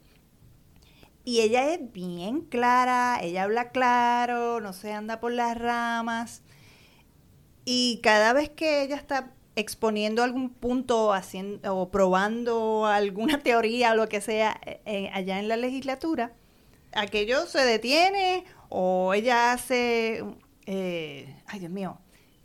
Y 1.25 1.41
ella 1.41 1.73
es 1.73 1.93
bien 1.93 2.43
clara, 2.43 3.19
ella 3.23 3.45
habla 3.45 3.71
claro, 3.71 4.61
no 4.61 4.73
se 4.75 4.93
anda 4.93 5.21
por 5.21 5.33
las 5.33 5.57
ramas. 5.57 6.43
Y 7.65 8.01
cada 8.03 8.33
vez 8.33 8.49
que 8.51 8.83
ella 8.83 8.97
está 8.97 9.33
exponiendo 9.59 10.23
algún 10.23 10.51
punto 10.51 11.13
haciendo, 11.13 11.77
o 11.77 11.91
probando 11.91 12.87
alguna 12.87 13.39
teoría 13.43 13.93
o 13.93 13.97
lo 13.97 14.09
que 14.09 14.21
sea 14.21 14.61
eh, 14.65 14.81
eh, 14.87 15.11
allá 15.13 15.39
en 15.39 15.49
la 15.49 15.57
legislatura, 15.57 16.33
aquello 16.93 17.47
se 17.47 17.65
detiene 17.65 18.45
o 18.69 19.13
ella 19.15 19.53
hace, 19.53 20.25
eh, 20.67 21.43
ay 21.47 21.59
Dios 21.59 21.73
mío, 21.73 21.99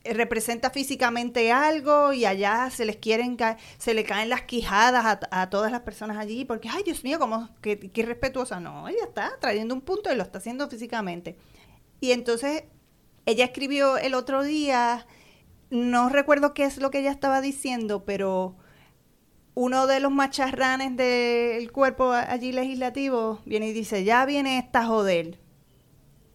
representa 0.03 0.69
físicamente 0.71 1.51
algo 1.51 2.13
y 2.13 2.25
allá 2.25 2.69
se 2.71 2.83
les 2.83 2.97
quieren 2.97 3.37
se 3.77 3.93
le 3.93 4.03
caen 4.03 4.29
las 4.29 4.41
quijadas 4.41 5.19
a, 5.31 5.49
todas 5.49 5.71
las 5.71 5.81
personas 5.81 6.17
allí 6.17 6.43
porque 6.43 6.67
ay 6.67 6.83
Dios 6.83 7.05
mío 7.05 7.19
como 7.19 7.49
qué, 7.61 7.79
qué 7.79 8.03
respetuosa 8.03 8.59
no 8.59 8.89
ella 8.89 9.05
está 9.05 9.31
trayendo 9.39 9.73
un 9.73 9.79
punto 9.79 10.11
y 10.11 10.15
lo 10.15 10.23
está 10.23 10.39
haciendo 10.39 10.69
físicamente. 10.69 11.37
Y 12.01 12.11
entonces 12.11 12.63
ella 13.25 13.45
escribió 13.45 13.97
el 13.97 14.13
otro 14.13 14.43
día, 14.43 15.07
no 15.73 16.07
recuerdo 16.09 16.53
qué 16.53 16.65
es 16.65 16.77
lo 16.77 16.91
que 16.91 16.99
ella 16.99 17.09
estaba 17.11 17.41
diciendo, 17.41 18.03
pero 18.05 18.55
uno 19.55 19.87
de 19.87 19.99
los 19.99 20.11
macharranes 20.11 20.95
del 20.95 21.71
cuerpo 21.71 22.11
allí 22.11 22.51
legislativo 22.51 23.41
viene 23.45 23.67
y 23.69 23.73
dice, 23.73 24.03
ya 24.03 24.25
viene 24.25 24.59
esta 24.59 24.85
joder. 24.85 25.39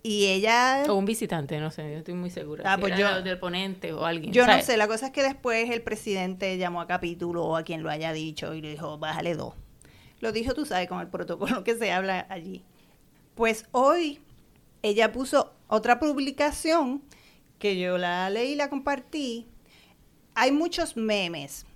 Y 0.03 0.27
ella... 0.27 0.83
O 0.89 0.95
un 0.95 1.05
visitante, 1.05 1.59
no 1.61 1.71
sé, 1.71 1.91
yo 1.93 1.99
estoy 1.99 2.15
muy 2.15 2.31
segura. 2.31 2.65
Ah, 2.67 2.79
pues 2.79 2.97
yo- 2.99 3.23
del 3.23 3.39
ponente 3.39 3.93
o 3.93 4.05
alguien. 4.05 4.33
Yo 4.33 4.45
no 4.45 4.61
sé, 4.61 4.77
la 4.77 4.89
cosa 4.89 5.07
es 5.07 5.13
que 5.13 5.23
después 5.23 5.71
el 5.71 5.83
presidente 5.83 6.57
llamó 6.59 6.81
a 6.81 6.87
capítulo 6.89 7.45
o 7.45 7.57
a 7.57 7.63
quien 7.63 7.83
lo 7.85 7.91
haya 7.91 8.13
dicho 8.13 8.55
y 8.55 8.61
le 8.61 8.71
dijo, 8.71 8.99
bájale 8.99 9.35
dos. 9.35 9.55
Lo 10.21 10.33
dijo, 10.33 10.53
tú 10.55 10.67
sabes, 10.67 10.89
con 10.89 11.01
el 11.01 11.07
protocolo 11.09 11.63
que 11.63 11.77
se 11.77 11.93
habla 11.93 12.27
allí. 12.29 12.65
Pues 13.37 13.67
hoy 13.71 14.21
ella 14.83 15.13
puso 15.13 15.53
otra 15.69 16.01
publicación 16.01 17.03
que 17.59 17.79
yo 17.79 17.99
la 17.99 18.29
leí 18.31 18.53
y 18.53 18.57
la 18.57 18.71
compartí. 18.71 19.49
Hay 20.35 20.53
muchos 20.53 20.97
memes 20.97 21.67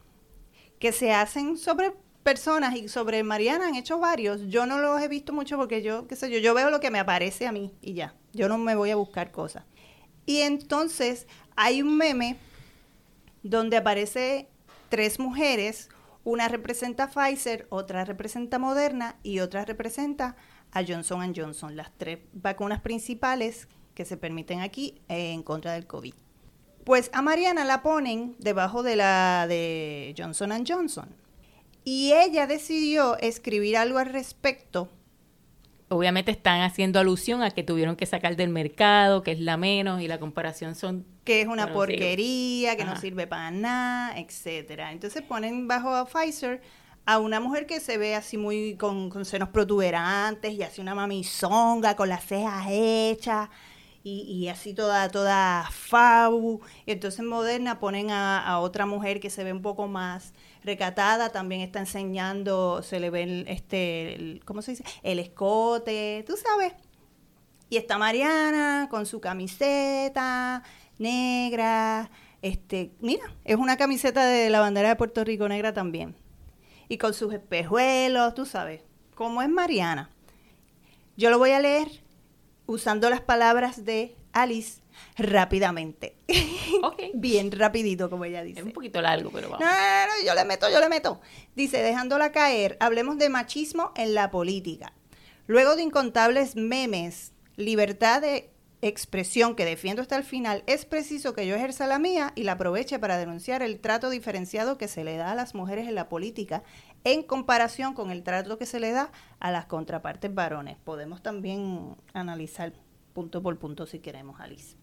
que 0.78 0.92
se 0.92 1.12
hacen 1.12 1.56
sobre 1.56 1.92
personas 2.22 2.76
y 2.76 2.88
sobre 2.88 3.22
Mariana 3.22 3.68
han 3.68 3.74
hecho 3.74 3.98
varios. 3.98 4.48
Yo 4.48 4.66
no 4.66 4.78
los 4.78 5.00
he 5.00 5.08
visto 5.08 5.32
mucho 5.32 5.56
porque 5.56 5.82
yo, 5.82 6.06
qué 6.06 6.16
sé 6.16 6.30
yo, 6.30 6.38
yo 6.38 6.54
veo 6.54 6.70
lo 6.70 6.80
que 6.80 6.90
me 6.90 7.00
aparece 7.00 7.46
a 7.46 7.52
mí 7.52 7.72
y 7.80 7.94
ya. 7.94 8.14
Yo 8.32 8.48
no 8.48 8.58
me 8.58 8.74
voy 8.74 8.90
a 8.90 8.96
buscar 8.96 9.32
cosas. 9.32 9.64
Y 10.24 10.40
entonces 10.40 11.26
hay 11.56 11.82
un 11.82 11.96
meme 11.96 12.36
donde 13.42 13.76
aparece 13.76 14.48
tres 14.88 15.18
mujeres, 15.18 15.88
una 16.24 16.48
representa 16.48 17.08
Pfizer, 17.08 17.66
otra 17.70 18.04
representa 18.04 18.58
Moderna 18.58 19.16
y 19.22 19.40
otra 19.40 19.64
representa 19.64 20.36
a 20.70 20.84
Johnson 20.86 21.34
Johnson, 21.34 21.76
las 21.76 21.90
tres 21.98 22.20
vacunas 22.32 22.80
principales 22.80 23.68
que 23.94 24.04
se 24.04 24.16
permiten 24.16 24.60
aquí 24.60 25.00
eh, 25.08 25.32
en 25.32 25.42
contra 25.42 25.72
del 25.72 25.86
COVID. 25.86 26.14
Pues 26.84 27.10
a 27.12 27.22
Mariana 27.22 27.64
la 27.64 27.82
ponen 27.82 28.34
debajo 28.38 28.82
de 28.82 28.96
la 28.96 29.46
de 29.48 30.14
Johnson 30.16 30.64
Johnson. 30.66 31.08
Y 31.84 32.12
ella 32.12 32.46
decidió 32.46 33.18
escribir 33.18 33.76
algo 33.76 33.98
al 33.98 34.06
respecto 34.06 34.88
Obviamente 35.92 36.30
están 36.30 36.62
haciendo 36.62 36.98
alusión 36.98 37.42
a 37.42 37.50
que 37.50 37.62
tuvieron 37.62 37.96
que 37.96 38.06
sacar 38.06 38.34
del 38.34 38.48
mercado, 38.48 39.22
que 39.22 39.32
es 39.32 39.40
la 39.40 39.58
menos, 39.58 40.00
y 40.00 40.08
la 40.08 40.18
comparación 40.18 40.74
son... 40.74 41.04
que 41.22 41.42
es 41.42 41.48
una 41.48 41.64
Bueno, 41.64 41.74
porquería, 41.74 42.76
que 42.78 42.84
no 42.86 42.96
sirve 42.96 43.26
para 43.26 43.50
nada, 43.50 44.18
etcétera. 44.18 44.90
Entonces 44.90 45.20
ponen 45.20 45.68
bajo 45.68 45.94
a 45.94 46.06
Pfizer 46.06 46.62
a 47.04 47.18
una 47.18 47.40
mujer 47.40 47.66
que 47.66 47.78
se 47.78 47.98
ve 47.98 48.14
así 48.14 48.38
muy 48.38 48.74
con, 48.76 49.10
con 49.10 49.26
senos 49.26 49.50
protuberantes 49.50 50.54
y 50.54 50.62
así 50.62 50.80
una 50.80 50.94
mamizonga 50.94 51.94
con 51.94 52.08
las 52.08 52.24
cejas 52.24 52.68
hechas 52.70 53.50
y, 54.04 54.48
así 54.48 54.74
toda 54.74 55.08
toda 55.08 55.68
fabu. 55.70 56.60
Entonces 56.86 57.24
Moderna 57.24 57.78
ponen 57.78 58.10
a, 58.10 58.58
otra 58.60 58.86
mujer 58.86 59.20
que 59.20 59.30
se 59.30 59.44
ve 59.44 59.52
un 59.52 59.62
poco 59.62 59.86
más 59.86 60.32
recatada, 60.64 61.30
también 61.30 61.60
está 61.60 61.80
enseñando, 61.80 62.82
se 62.82 63.00
le 63.00 63.10
ve 63.10 63.22
el, 63.22 63.44
este, 63.48 64.14
el- 64.14 64.42
¿cómo 64.44 64.62
se 64.62 64.72
dice? 64.72 64.84
El 65.02 65.18
escote, 65.18 66.24
tú 66.26 66.34
sabes. 66.36 66.74
Y 67.70 67.76
está 67.76 67.96
Mariana 67.96 68.88
con 68.90 69.06
su 69.06 69.20
camiseta 69.20 70.62
negra. 70.98 72.10
Este, 72.42 72.92
mira, 73.00 73.24
es 73.44 73.56
una 73.56 73.76
camiseta 73.76 74.26
de 74.26 74.50
la 74.50 74.60
bandera 74.60 74.88
de 74.90 74.96
Puerto 74.96 75.24
Rico 75.24 75.48
negra 75.48 75.72
también. 75.72 76.16
Y 76.88 76.98
con 76.98 77.14
sus 77.14 77.32
espejuelos, 77.32 78.34
tú 78.34 78.44
sabes, 78.44 78.82
cómo 79.14 79.42
es 79.42 79.48
Mariana. 79.48 80.10
Yo 81.16 81.30
lo 81.30 81.38
voy 81.38 81.52
a 81.52 81.60
leer 81.60 82.01
usando 82.66 83.10
las 83.10 83.20
palabras 83.20 83.84
de 83.84 84.16
Alice 84.32 84.80
rápidamente. 85.16 86.14
Bien 87.14 87.50
rapidito, 87.52 88.10
como 88.10 88.24
ella 88.24 88.42
dice. 88.42 88.60
Es 88.60 88.66
un 88.66 88.72
poquito 88.72 89.00
largo, 89.00 89.30
pero 89.30 89.48
No, 89.48 89.58
vamos. 89.58 89.66
no, 89.68 90.06
no, 90.06 90.26
yo 90.26 90.34
le 90.34 90.44
meto, 90.44 90.70
yo 90.70 90.80
le 90.80 90.88
meto. 90.88 91.20
Dice, 91.54 91.82
dejándola 91.82 92.32
caer, 92.32 92.76
hablemos 92.80 93.18
de 93.18 93.28
machismo 93.28 93.92
en 93.96 94.14
la 94.14 94.30
política. 94.30 94.92
Luego 95.46 95.76
de 95.76 95.82
incontables 95.82 96.56
memes, 96.56 97.32
libertad 97.56 98.20
de 98.22 98.50
expresión 98.80 99.54
que 99.54 99.64
defiendo 99.64 100.02
hasta 100.02 100.16
el 100.16 100.24
final, 100.24 100.64
es 100.66 100.84
preciso 100.84 101.34
que 101.34 101.46
yo 101.46 101.54
ejerza 101.54 101.86
la 101.86 101.98
mía 102.00 102.32
y 102.34 102.42
la 102.42 102.52
aproveche 102.52 102.98
para 102.98 103.16
denunciar 103.16 103.62
el 103.62 103.78
trato 103.78 104.10
diferenciado 104.10 104.76
que 104.76 104.88
se 104.88 105.04
le 105.04 105.16
da 105.16 105.30
a 105.32 105.34
las 105.36 105.54
mujeres 105.54 105.86
en 105.88 105.94
la 105.94 106.08
política 106.08 106.64
en 107.04 107.22
comparación 107.22 107.94
con 107.94 108.10
el 108.10 108.22
trato 108.22 108.58
que 108.58 108.66
se 108.66 108.80
le 108.80 108.92
da 108.92 109.10
a 109.40 109.50
las 109.50 109.66
contrapartes 109.66 110.32
varones. 110.34 110.76
Podemos 110.84 111.22
también 111.22 111.96
analizar 112.12 112.72
punto 113.12 113.42
por 113.42 113.58
punto 113.58 113.86
si 113.86 113.98
queremos, 113.98 114.40
Alice. 114.40 114.76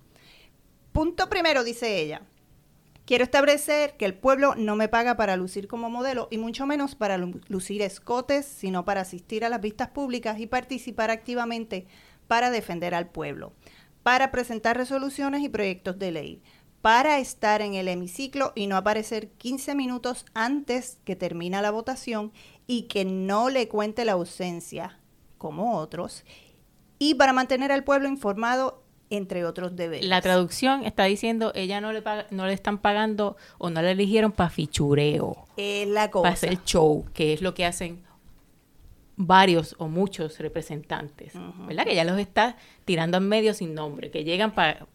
Punto 0.91 1.29
primero, 1.29 1.63
dice 1.63 1.99
ella. 1.99 2.21
Quiero 3.05 3.23
establecer 3.23 3.97
que 3.97 4.05
el 4.05 4.13
pueblo 4.13 4.53
no 4.55 4.75
me 4.75 4.87
paga 4.87 5.17
para 5.17 5.35
lucir 5.35 5.67
como 5.67 5.89
modelo 5.89 6.27
y 6.29 6.37
mucho 6.37 6.67
menos 6.67 6.93
para 6.93 7.17
lu- 7.17 7.41
lucir 7.47 7.81
escotes, 7.81 8.45
sino 8.45 8.85
para 8.85 9.01
asistir 9.01 9.43
a 9.43 9.49
las 9.49 9.61
vistas 9.61 9.89
públicas 9.89 10.39
y 10.39 10.45
participar 10.45 11.09
activamente 11.09 11.87
para 12.27 12.51
defender 12.51 12.93
al 12.93 13.09
pueblo, 13.09 13.53
para 14.03 14.29
presentar 14.29 14.77
resoluciones 14.77 15.41
y 15.41 15.49
proyectos 15.49 15.97
de 15.97 16.11
ley, 16.11 16.43
para 16.81 17.19
estar 17.19 17.61
en 17.61 17.73
el 17.73 17.87
hemiciclo 17.87 18.53
y 18.55 18.67
no 18.67 18.77
aparecer 18.77 19.29
15 19.31 19.75
minutos 19.75 20.25
antes 20.33 20.97
que 21.03 21.15
termina 21.15 21.61
la 21.61 21.71
votación 21.71 22.31
y 22.67 22.83
que 22.83 23.03
no 23.05 23.49
le 23.49 23.67
cuente 23.67 24.05
la 24.05 24.13
ausencia, 24.13 24.99
como 25.37 25.77
otros, 25.77 26.23
y 26.99 27.15
para 27.15 27.33
mantener 27.33 27.71
al 27.71 27.83
pueblo 27.83 28.07
informado, 28.07 28.83
entre 29.09 29.43
otros 29.43 29.75
deberes. 29.75 30.07
La 30.07 30.21
traducción 30.21 30.85
está 30.85 31.05
diciendo, 31.05 31.51
ella 31.55 31.81
no 31.81 31.91
le, 31.91 32.01
paga- 32.01 32.27
no 32.29 32.45
le 32.45 32.53
están 32.53 32.77
pagando 32.77 33.37
o 33.57 33.69
no 33.71 33.81
la 33.81 33.91
eligieron 33.91 34.31
para 34.31 34.49
fichureo, 34.51 35.47
es 35.57 35.87
la 35.87 36.11
cosa. 36.11 36.21
para 36.23 36.33
hacer 36.33 36.63
show, 36.63 37.05
que 37.13 37.33
es 37.33 37.41
lo 37.41 37.53
que 37.55 37.65
hacen 37.65 38.03
varios 39.15 39.75
o 39.79 39.87
muchos 39.87 40.39
representantes. 40.39 41.33
¿verdad? 41.67 41.83
Que 41.85 41.95
ya 41.95 42.03
los 42.05 42.17
está 42.19 42.55
tirando 42.85 43.17
en 43.17 43.27
medio 43.27 43.53
sin 43.53 43.73
nombre, 43.73 44.11
que 44.11 44.23
llegan 44.23 44.53
para 44.53 44.87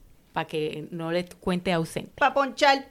que 0.42 0.88
no 0.90 1.12
les 1.12 1.32
cuente 1.36 1.72
ausente. 1.72 2.12
para 2.16 2.34
ponchar. 2.34 2.88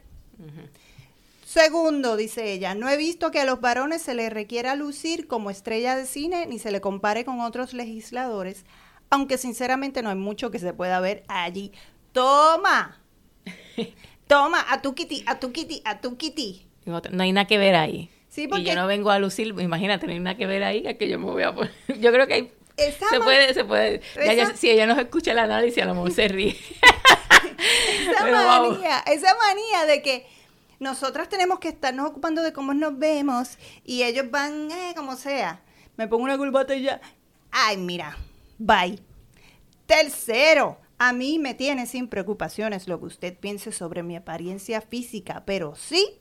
Segundo, 1.46 2.16
dice 2.16 2.52
ella, 2.54 2.74
no 2.74 2.90
he 2.90 2.98
visto 2.98 3.30
que 3.30 3.40
a 3.42 3.46
los 3.46 3.60
varones 3.62 4.02
se 4.02 4.16
les 4.16 4.32
requiera 4.32 4.76
lucir 4.76 5.28
como 5.28 5.50
estrella 5.52 5.96
de 5.96 6.06
cine 6.06 6.46
ni 6.48 6.58
se 6.58 6.72
le 6.72 6.82
compare 6.82 7.26
con 7.26 7.42
otros 7.42 7.74
legisladores, 7.74 8.66
aunque 9.10 9.38
sinceramente 9.38 10.02
no 10.02 10.10
hay 10.10 10.16
mucho 10.16 10.50
que 10.50 10.58
se 10.60 10.74
pueda 10.74 11.00
ver 11.00 11.24
allí. 11.28 11.72
Toma, 12.14 13.00
toma, 14.28 14.66
a 14.70 14.82
tu 14.82 14.96
kitty, 14.96 15.24
a 15.28 15.40
tu 15.40 15.52
kitty, 15.52 15.82
a 15.86 16.00
tu 16.00 16.16
kitty. 16.18 16.66
No 16.86 17.02
no 17.12 17.24
hay 17.24 17.32
nada 17.34 17.46
que 17.46 17.58
ver 17.58 17.76
ahí. 17.76 18.10
Sí, 18.30 18.44
Y 18.44 18.48
porque 18.48 18.64
yo 18.64 18.76
no 18.76 18.88
vengo 18.88 19.12
a 19.12 19.20
lucir, 19.20 19.54
imagínate, 19.60 20.08
no 20.08 20.14
hay 20.14 20.20
nada 20.20 20.36
que 20.38 20.48
ver 20.48 20.64
ahí, 20.64 20.88
a 20.88 20.98
que 20.98 21.08
yo 21.08 21.20
me 21.20 21.26
voy 21.26 21.44
a 21.44 21.54
poner. 21.54 21.72
Yo 22.00 22.12
creo 22.12 22.26
que 22.26 22.34
hay, 22.34 22.52
esa 22.78 23.08
se 23.10 23.20
puede, 23.20 23.54
se 23.54 23.64
puede. 23.64 24.02
Ya- 24.16 24.34
ya- 24.34 24.44
esa- 24.44 24.56
si 24.58 24.72
ella 24.72 24.88
nos 24.88 24.98
escucha 24.98 25.34
el 25.34 25.40
análisis, 25.40 25.84
a 25.84 25.86
lo 25.86 25.94
mejor 25.94 26.12
se 26.12 26.28
ríe. 26.30 26.56
esa 28.10 28.26
manía, 28.26 29.00
esa 29.00 29.36
manía 29.36 29.86
de 29.86 30.02
que 30.02 30.28
nosotras 30.80 31.30
tenemos 31.30 31.60
que 31.60 31.70
estarnos 31.70 32.10
ocupando 32.10 32.44
de 32.44 32.54
cómo 32.54 32.74
nos 32.74 32.98
vemos 32.98 33.58
y 33.84 34.04
ellos 34.04 34.30
van, 34.30 34.72
eh, 34.72 34.94
como 34.96 35.16
sea. 35.16 35.62
Me 35.96 36.08
pongo 36.08 36.24
una 36.24 36.38
corbata 36.38 36.76
y 36.76 36.84
ya. 36.84 37.02
Ay, 37.52 37.78
mira, 37.78 38.18
bye. 38.58 39.00
Tercero, 39.86 40.80
a 40.98 41.14
mí 41.14 41.40
me 41.40 41.54
tiene 41.54 41.86
sin 41.86 42.08
preocupaciones 42.08 42.88
lo 42.88 43.00
que 43.00 43.06
usted 43.06 43.38
piense 43.38 43.72
sobre 43.72 44.04
mi 44.04 44.16
apariencia 44.16 44.82
física, 44.82 45.44
pero 45.46 45.76
sí 45.76 46.20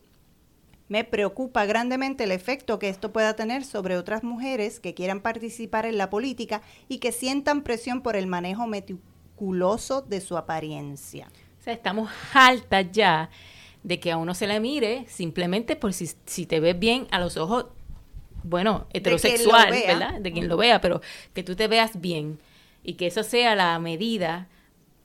me 0.88 1.04
preocupa 1.04 1.64
grandemente 1.64 2.24
el 2.24 2.32
efecto 2.32 2.78
que 2.78 2.90
esto 2.90 3.12
pueda 3.12 3.34
tener 3.34 3.64
sobre 3.64 3.96
otras 3.96 4.22
mujeres 4.22 4.78
que 4.78 4.92
quieran 4.92 5.22
participar 5.22 5.86
en 5.86 5.96
la 5.96 6.10
política 6.10 6.60
y 6.86 6.98
que 6.98 7.12
sientan 7.12 7.62
presión 7.62 8.02
por 8.02 8.14
el 8.14 8.26
manejo 8.26 8.66
meticuloso 9.42 10.02
de 10.02 10.20
su 10.20 10.36
apariencia. 10.36 11.28
O 11.60 11.64
sea, 11.64 11.72
estamos 11.72 12.10
altas 12.32 12.86
ya 12.92 13.28
de 13.82 13.98
que 13.98 14.12
a 14.12 14.16
uno 14.16 14.34
se 14.34 14.46
le 14.46 14.60
mire 14.60 15.04
simplemente 15.08 15.74
por 15.76 15.92
si, 15.92 16.08
si 16.26 16.46
te 16.46 16.60
ves 16.60 16.78
bien 16.78 17.06
a 17.10 17.18
los 17.18 17.36
ojos, 17.36 17.66
bueno, 18.44 18.86
heterosexual, 18.92 19.70
vea. 19.70 19.98
¿verdad? 19.98 20.20
De 20.20 20.32
quien 20.32 20.48
lo 20.48 20.56
vea, 20.56 20.80
pero 20.80 21.00
que 21.34 21.42
tú 21.42 21.54
te 21.56 21.68
veas 21.68 22.00
bien 22.00 22.38
y 22.84 22.94
que 22.94 23.06
eso 23.08 23.22
sea 23.22 23.54
la 23.54 23.78
medida 23.78 24.48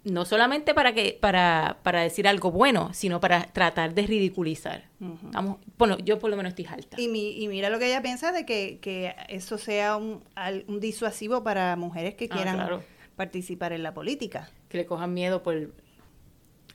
no 0.04 0.24
solamente 0.24 0.74
para 0.74 0.94
que 0.94 1.18
para, 1.20 1.78
para 1.84 2.02
decir 2.02 2.28
algo 2.30 2.50
bueno, 2.50 2.92
sino 2.94 3.20
para 3.20 3.44
tratar 3.52 3.94
de 3.94 4.08
ridiculizar. 4.08 4.86
Ujú. 5.02 5.18
Vamos, 5.34 5.58
bueno, 5.78 5.98
yo 5.98 6.18
por 6.18 6.30
lo 6.30 6.38
menos 6.38 6.52
estoy 6.52 6.66
alta. 6.66 6.96
Y, 7.00 7.10
mi- 7.10 7.44
y 7.44 7.48
mira 7.50 7.70
lo 7.70 7.78
que 7.78 7.88
ella 7.88 8.02
piensa 8.02 8.32
de 8.32 8.46
que, 8.46 8.80
que 8.82 9.14
eso 9.28 9.58
sea 9.58 9.98
un, 9.98 10.24
un 10.68 10.80
disuasivo 10.80 11.44
para 11.44 11.76
mujeres 11.76 12.16
que 12.16 12.30
Ah, 12.32 12.36
quieran 12.36 12.56
claro. 12.56 12.84
Participar 13.18 13.74
en 13.74 13.84
la 13.84 13.94
política. 13.94 14.50
Que 14.70 14.78
le 14.78 14.86
cojan 14.86 15.14
miedo 15.14 15.44
por 15.44 15.74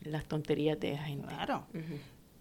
las 0.02 0.26
tonterías 0.26 0.78
de 0.78 0.92
la 0.92 1.04
gente. 1.04 1.28
Claro. 1.28 1.66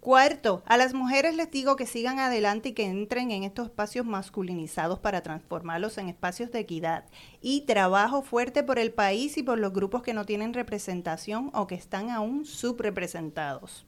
Cuarto, 0.00 0.64
a 0.66 0.76
las 0.76 0.94
mujeres 0.94 1.36
les 1.36 1.48
digo 1.52 1.76
que 1.76 1.86
sigan 1.86 2.18
adelante 2.18 2.70
y 2.70 2.72
que 2.72 2.86
entren 2.86 3.30
en 3.30 3.44
estos 3.44 3.66
espacios 3.66 4.04
masculinizados 4.04 4.98
para 4.98 5.22
transformarlos 5.22 5.96
en 5.96 6.08
espacios 6.08 6.50
de 6.50 6.58
equidad. 6.58 7.04
Y 7.40 7.60
trabajo 7.62 8.22
fuerte 8.22 8.64
por 8.64 8.80
el 8.80 8.92
país 8.92 9.38
y 9.38 9.44
por 9.44 9.60
los 9.60 9.72
grupos 9.72 10.02
que 10.02 10.12
no 10.12 10.26
tienen 10.26 10.54
representación 10.54 11.50
o 11.54 11.68
que 11.68 11.76
están 11.76 12.10
aún 12.10 12.44
subrepresentados. 12.44 13.86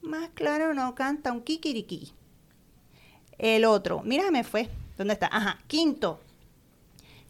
Más 0.00 0.30
claro 0.30 0.74
no 0.74 0.94
canta 0.94 1.32
un 1.32 1.42
kikiriki. 1.42 2.12
El 3.36 3.64
otro, 3.64 4.02
mira, 4.04 4.30
me 4.30 4.44
fue. 4.44 4.68
¿Dónde 4.96 5.14
está? 5.14 5.26
Ajá. 5.26 5.58
Quinto, 5.66 6.20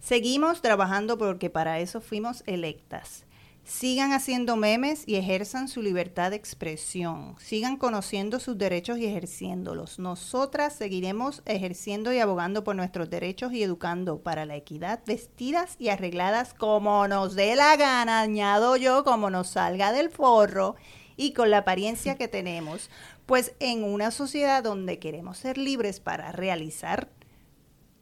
seguimos 0.03 0.61
trabajando 0.61 1.17
porque 1.17 1.49
para 1.49 1.81
eso 1.81 2.03
fuimos 2.03 2.43
electas. 2.47 3.25
Sigan 3.65 4.13
haciendo 4.13 4.57
memes 4.57 5.05
y 5.07 5.15
ejerzan 5.15 5.69
su 5.69 5.83
libertad 5.83 6.31
de 6.31 6.37
expresión. 6.37 7.37
Sigan 7.39 7.77
conociendo 7.77 8.41
sus 8.41 8.59
derechos 8.59 8.99
y 8.99 9.07
ejerciéndolos. 9.07 10.01
Nosotras 10.01 10.75
seguiremos 10.75 11.43
ejerciendo 11.47 12.13
y 12.13 12.19
abogando 12.19 12.65
por 12.65 12.75
nuestros 12.75 13.09
derechos 13.09 13.53
y 13.53 13.63
educando 13.63 14.21
para 14.21 14.47
la 14.47 14.57
equidad, 14.57 15.01
vestidas 15.07 15.77
y 15.79 15.91
arregladas 15.91 16.55
como 16.55 17.07
nos 17.07 17.37
dé 17.37 17.55
la 17.55 17.77
gana, 17.77 18.21
añado 18.21 18.77
yo, 18.77 19.05
como 19.05 19.31
nos 19.31 19.51
salga 19.51 19.93
del 19.93 20.11
forro 20.11 20.75
y 21.17 21.33
con 21.33 21.51
la 21.51 21.59
apariencia 21.59 22.17
que 22.17 22.27
tenemos. 22.27 22.91
Pues 23.27 23.55
en 23.61 23.85
una 23.85 24.11
sociedad 24.11 24.65
donde 24.65 24.99
queremos 24.99 25.39
ser 25.39 25.57
libres 25.57 26.01
para 26.01 26.33
realizar 26.33 27.09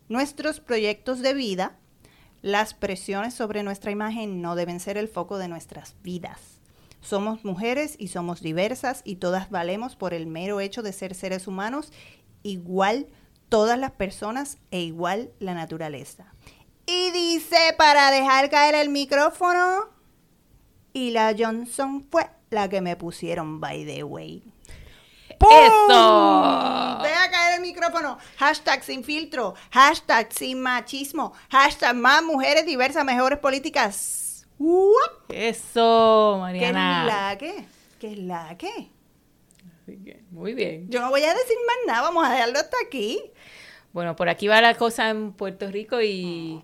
nuestros 0.08 0.58
proyectos 0.58 1.20
de 1.20 1.34
vida, 1.34 1.78
las 2.42 2.74
presiones 2.74 3.34
sobre 3.34 3.62
nuestra 3.62 3.90
imagen 3.90 4.40
no 4.40 4.54
deben 4.54 4.80
ser 4.80 4.96
el 4.96 5.08
foco 5.08 5.38
de 5.38 5.48
nuestras 5.48 5.94
vidas. 6.02 6.60
Somos 7.00 7.44
mujeres 7.44 7.96
y 7.98 8.08
somos 8.08 8.42
diversas 8.42 9.02
y 9.04 9.16
todas 9.16 9.50
valemos 9.50 9.96
por 9.96 10.14
el 10.14 10.26
mero 10.26 10.60
hecho 10.60 10.82
de 10.82 10.92
ser 10.92 11.14
seres 11.14 11.46
humanos, 11.46 11.92
igual 12.42 13.06
todas 13.48 13.78
las 13.78 13.92
personas 13.92 14.58
e 14.70 14.80
igual 14.80 15.30
la 15.38 15.54
naturaleza. 15.54 16.32
Y 16.86 17.10
dice 17.10 17.74
para 17.78 18.10
dejar 18.10 18.50
caer 18.50 18.74
el 18.74 18.90
micrófono, 18.90 19.88
y 20.92 21.10
la 21.10 21.34
Johnson 21.38 22.04
fue 22.10 22.28
la 22.50 22.68
que 22.68 22.80
me 22.80 22.96
pusieron 22.96 23.60
by 23.60 23.84
the 23.86 24.02
way. 24.04 24.42
¡Eso! 25.48 26.98
Deja 27.02 27.30
caer 27.30 27.54
el 27.56 27.60
micrófono. 27.62 28.18
Hashtag 28.38 28.82
sin 28.84 29.04
filtro. 29.04 29.54
Hashtag 29.70 30.32
sin 30.32 30.60
machismo. 30.60 31.32
Hashtag 31.50 31.94
más 31.96 32.22
mujeres 32.22 32.66
diversas, 32.66 33.04
mejores 33.04 33.38
políticas. 33.38 34.46
Eso, 35.30 36.42
¿Qué 36.52 36.66
es 36.66 36.72
Mariana. 36.72 37.04
la 37.04 37.38
que? 37.38 37.64
¿Qué 37.98 38.12
es 38.12 38.18
la 38.18 38.56
que? 38.58 38.90
Así 39.82 39.98
que, 40.04 40.22
Muy 40.30 40.52
bien. 40.52 40.90
Yo 40.90 41.00
no 41.00 41.08
voy 41.08 41.22
a 41.22 41.32
decir 41.32 41.56
más 41.66 41.76
nada, 41.86 42.02
vamos 42.02 42.26
a 42.26 42.32
dejarlo 42.32 42.58
hasta 42.58 42.76
aquí. 42.86 43.22
Bueno, 43.92 44.14
por 44.16 44.28
aquí 44.28 44.48
va 44.48 44.60
la 44.60 44.74
cosa 44.74 45.08
en 45.08 45.32
Puerto 45.32 45.70
Rico 45.70 46.00
y 46.02 46.62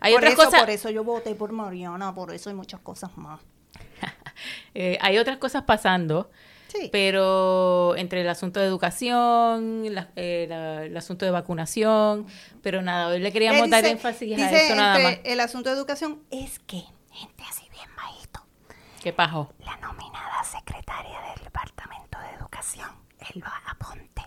hay 0.00 0.12
por 0.12 0.22
otras 0.22 0.34
eso, 0.34 0.44
cosas. 0.44 0.60
por 0.60 0.70
eso 0.70 0.90
yo 0.90 1.02
voté 1.02 1.34
por 1.34 1.50
Mariana, 1.52 2.14
por 2.14 2.32
eso 2.34 2.50
hay 2.50 2.56
muchas 2.56 2.80
cosas 2.80 3.16
más. 3.16 3.40
eh, 4.74 4.98
hay 5.00 5.16
otras 5.18 5.38
cosas 5.38 5.62
pasando. 5.62 6.30
Sí. 6.70 6.88
Pero 6.92 7.96
entre 7.96 8.20
el 8.20 8.28
asunto 8.28 8.60
de 8.60 8.66
educación, 8.66 9.92
la- 9.94 10.08
eh, 10.16 10.46
la- 10.48 10.84
el 10.84 10.96
asunto 10.96 11.24
de 11.24 11.30
vacunación, 11.32 12.26
pero 12.62 12.80
nada, 12.82 13.08
hoy 13.08 13.18
le 13.18 13.32
queríamos 13.32 13.66
Eh, 13.66 13.70
dar 13.70 13.82
dice- 13.82 13.92
énfasis 13.92 14.38
a 14.40 14.50
eso 14.50 14.74
nada 14.76 14.98
más. 15.00 15.18
El 15.24 15.40
asunto 15.40 15.70
de 15.70 15.76
educación 15.76 16.22
es 16.30 16.58
que 16.60 16.82
gente 17.10 17.42
así 17.48 17.68
bien 17.70 17.88
bajito, 17.96 18.40
¿Qué 19.02 19.12
pajo? 19.12 19.52
la 19.64 19.76
nominada 19.78 20.44
secretaria 20.44 21.18
del 21.34 21.44
Departamento 21.44 22.18
de 22.20 22.36
Educación, 22.38 22.88
Elba 23.34 23.52
Aponte. 23.68 24.22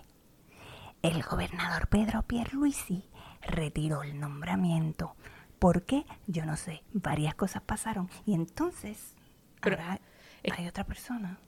El 1.02 1.22
gobernador 1.22 1.88
Pedro 1.88 2.22
Pierluisi 2.22 3.08
retiró 3.42 4.02
el 4.02 4.18
nombramiento. 4.20 5.16
¿Por 5.58 5.82
qué? 5.84 6.04
Yo 6.26 6.44
no 6.44 6.56
sé. 6.56 6.82
Varias 6.92 7.34
cosas 7.34 7.62
pasaron. 7.62 8.10
Y 8.26 8.34
entonces, 8.34 9.14
Pero, 9.60 9.76
ahora 9.80 10.00
eh, 10.42 10.50
hay 10.56 10.66
otra 10.68 10.84
persona 10.84 11.38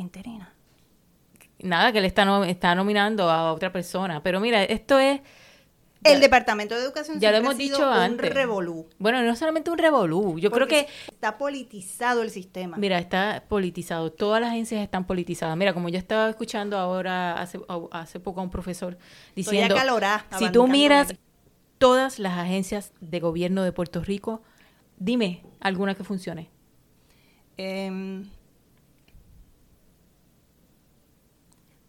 interina. 0.00 0.54
Nada, 1.60 1.90
que 1.92 1.98
él 1.98 2.04
está, 2.04 2.46
está 2.48 2.74
nominando 2.74 3.28
a 3.30 3.52
otra 3.52 3.72
persona. 3.72 4.22
Pero 4.22 4.40
mira, 4.40 4.62
esto 4.64 4.98
es... 4.98 5.20
El 6.04 6.14
ya- 6.14 6.20
Departamento 6.20 6.76
de 6.76 6.82
Educación 6.82 7.18
ya 7.18 7.32
lo 7.32 7.38
hemos 7.38 7.54
ha 7.54 7.56
sido 7.56 7.76
dicho 7.76 7.90
un 7.90 7.96
antes. 7.96 8.32
revolú. 8.32 8.86
Bueno, 9.00 9.20
no 9.22 9.34
solamente 9.34 9.68
un 9.72 9.78
revolú. 9.78 10.38
Yo 10.38 10.52
creo 10.52 10.68
que... 10.68 10.86
está 11.10 11.36
politizado 11.38 12.22
el 12.22 12.30
sistema. 12.30 12.76
Mira, 12.76 13.00
está 13.00 13.42
politizado. 13.48 14.12
Todas 14.12 14.40
las 14.40 14.50
agencias 14.50 14.80
están 14.80 15.08
politizadas. 15.08 15.56
Mira, 15.56 15.74
como 15.74 15.88
yo 15.88 15.98
estaba 15.98 16.30
escuchando 16.30 16.78
ahora 16.78 17.40
hace, 17.40 17.58
hace 17.90 18.20
poco 18.20 18.38
a 18.40 18.44
un 18.44 18.50
profesor 18.50 18.96
diciendo, 19.34 19.74
si 20.38 20.52
tú 20.52 20.68
miras 20.68 21.14
todas 21.78 22.20
las 22.20 22.38
agencias 22.38 22.92
de 23.00 23.18
gobierno 23.18 23.64
de 23.64 23.72
Puerto 23.72 24.00
Rico, 24.00 24.42
dime 24.98 25.42
alguna 25.58 25.96
que 25.96 26.04
funcione. 26.04 26.48
Em, 27.56 28.24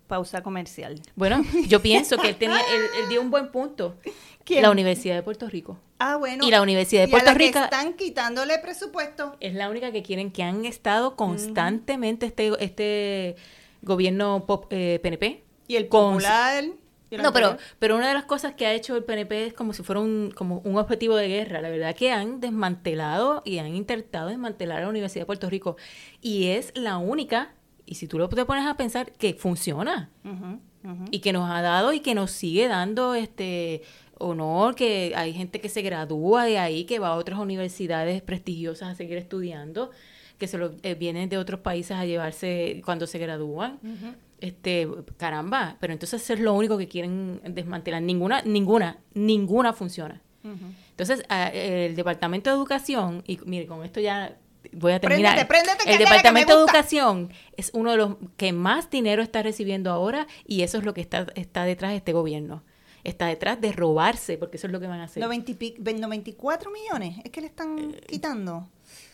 pausa 0.10 0.44
comercial. 0.44 1.00
Bueno, 1.16 1.42
yo 1.70 1.82
pienso 1.82 2.18
que 2.18 2.28
él, 2.30 2.36
tenía, 2.36 2.60
él, 2.60 2.82
él 3.04 3.08
dio 3.10 3.22
un 3.22 3.32
buen 3.32 3.50
punto. 3.52 3.96
¿Quién? 4.44 4.64
La 4.64 4.72
Universidad 4.72 5.16
de 5.16 5.24
Puerto 5.24 5.48
Rico. 5.48 5.80
Ah, 6.00 6.18
bueno. 6.18 6.46
Y 6.46 6.52
la 6.52 6.62
Universidad 6.62 7.04
de 7.04 7.08
Y 7.08 7.12
a 7.12 7.12
Puerto 7.12 7.32
la 7.32 7.38
que 7.38 7.46
Rico- 7.46 7.60
están 7.60 7.94
quitándole 7.94 8.58
presupuesto. 8.60 9.38
Es 9.40 9.54
la 9.54 9.70
única 9.70 9.92
que 9.94 10.04
quieren, 10.04 10.32
que 10.32 10.44
han 10.44 10.66
estado 10.66 11.16
constantemente 11.16 12.26
este, 12.26 12.52
este 12.60 13.36
gobierno 13.82 14.46
pop- 14.46 14.68
eh, 14.72 15.00
PNP. 15.02 15.44
Y 15.68 15.76
el 15.76 15.86
popular. 15.88 16.64
y 17.12 17.16
el 17.16 17.22
No, 17.22 17.32
pero, 17.34 17.48
anterior. 17.50 17.76
pero 17.80 17.96
una 17.98 18.08
de 18.08 18.14
las 18.16 18.26
cosas 18.26 18.54
que 18.56 18.66
ha 18.66 18.74
hecho 18.74 18.96
el 18.96 19.04
PNP 19.04 19.46
es 19.48 19.54
como 19.54 19.74
si 19.74 19.84
fuera 19.84 20.00
un, 20.02 20.32
como 20.36 20.60
un 20.66 20.78
objetivo 20.78 21.16
de 21.16 21.28
guerra. 21.28 21.62
La 21.62 21.70
verdad 21.70 21.96
que 21.96 22.12
han 22.12 22.40
desmantelado 22.40 23.42
y 23.46 23.60
han 23.60 23.76
intentado 23.76 24.30
desmantelar 24.30 24.82
la 24.82 24.90
Universidad 24.90 25.24
de 25.24 25.28
Puerto 25.28 25.50
Rico. 25.50 25.78
Y 26.22 26.48
es 26.48 26.72
la 26.76 26.98
única, 26.98 27.54
y 27.90 27.96
si 27.96 28.08
tú 28.08 28.18
lo 28.20 28.30
te 28.30 28.46
pones 28.46 28.66
a 28.66 28.76
pensar, 28.76 29.12
que 29.14 29.34
funciona. 29.34 30.10
Y 31.12 31.20
que 31.20 31.34
nos 31.34 31.50
ha 31.50 31.62
dado 31.62 31.92
y 31.92 32.00
que 32.00 32.16
nos 32.16 32.32
sigue 32.32 32.68
dando 32.68 33.14
este 33.16 33.82
honor, 34.18 34.76
que 34.76 35.14
hay 35.16 35.34
gente 35.34 35.60
que 35.60 35.68
se 35.70 35.82
gradúa 35.82 36.46
de 36.46 36.58
ahí, 36.58 36.86
que 36.86 37.00
va 37.00 37.10
a 37.10 37.16
otras 37.16 37.40
universidades 37.40 38.22
prestigiosas 38.22 38.90
a 38.90 38.96
seguir 38.96 39.18
estudiando, 39.18 39.92
que 40.38 40.48
se 40.48 40.58
lo, 40.58 40.72
eh, 40.84 40.96
vienen 40.96 41.28
de 41.30 41.38
otros 41.38 41.60
países 41.62 41.92
a 41.98 42.06
llevarse 42.06 42.82
cuando 42.86 43.08
se 43.08 43.18
gradúan. 43.20 43.80
Este 44.42 44.88
caramba 45.18 45.76
pero 45.82 45.92
entonces 45.92 46.22
eso 46.24 46.34
es 46.34 46.40
lo 46.40 46.54
único 46.54 46.78
que 46.78 46.88
quieren 46.88 47.42
desmantelar. 47.46 48.02
Ninguna 48.02 48.42
ninguna 48.44 48.98
ninguna 49.14 49.74
funciona. 49.74 50.22
Entonces 50.92 51.24
a- 51.28 51.50
el 51.50 51.94
departamento 51.96 52.50
de 52.50 52.56
educación 52.56 53.22
y 53.28 53.38
mire 53.46 53.66
con 53.68 53.84
esto 53.84 54.00
ya 54.00 54.38
voy 54.74 54.92
a 54.94 55.00
terminar 55.00 55.34
Préndete, 55.48 55.48
préndete, 55.48 55.84
que 55.86 55.94
el 55.94 56.00
departamento 56.00 56.56
de 56.56 56.60
educación 56.64 57.32
es 57.58 57.72
uno 57.74 57.92
de 57.92 57.98
los 57.98 58.16
que 58.38 58.54
más 58.54 58.90
dinero 58.90 59.22
está 59.22 59.42
recibiendo 59.44 59.92
ahora 59.92 60.28
y 60.46 60.62
eso 60.64 60.78
es 60.78 60.84
lo 60.84 60.94
que 60.94 61.02
está 61.02 61.28
está 61.36 61.64
detrás 61.64 61.92
de 61.92 61.98
este 61.98 62.14
gobierno 62.14 62.64
está 63.06 63.28
detrás 63.28 63.60
de 63.62 63.72
robarse 63.72 64.38
porque 64.38 64.58
eso 64.58 64.68
es 64.68 64.74
lo 64.74 64.80
que 64.82 64.88
van 64.88 65.00
a 65.00 65.06
hacer 65.06 65.24
90 65.24 65.52
y 65.52 65.54
pi- 65.54 65.76
ve- 65.80 65.94
94 65.94 66.70
millones. 66.70 67.16
Es 67.24 67.32
que 67.32 67.40
le 67.40 67.48
están 67.48 67.80
Eh, 67.80 68.02
quitando. 68.06 68.68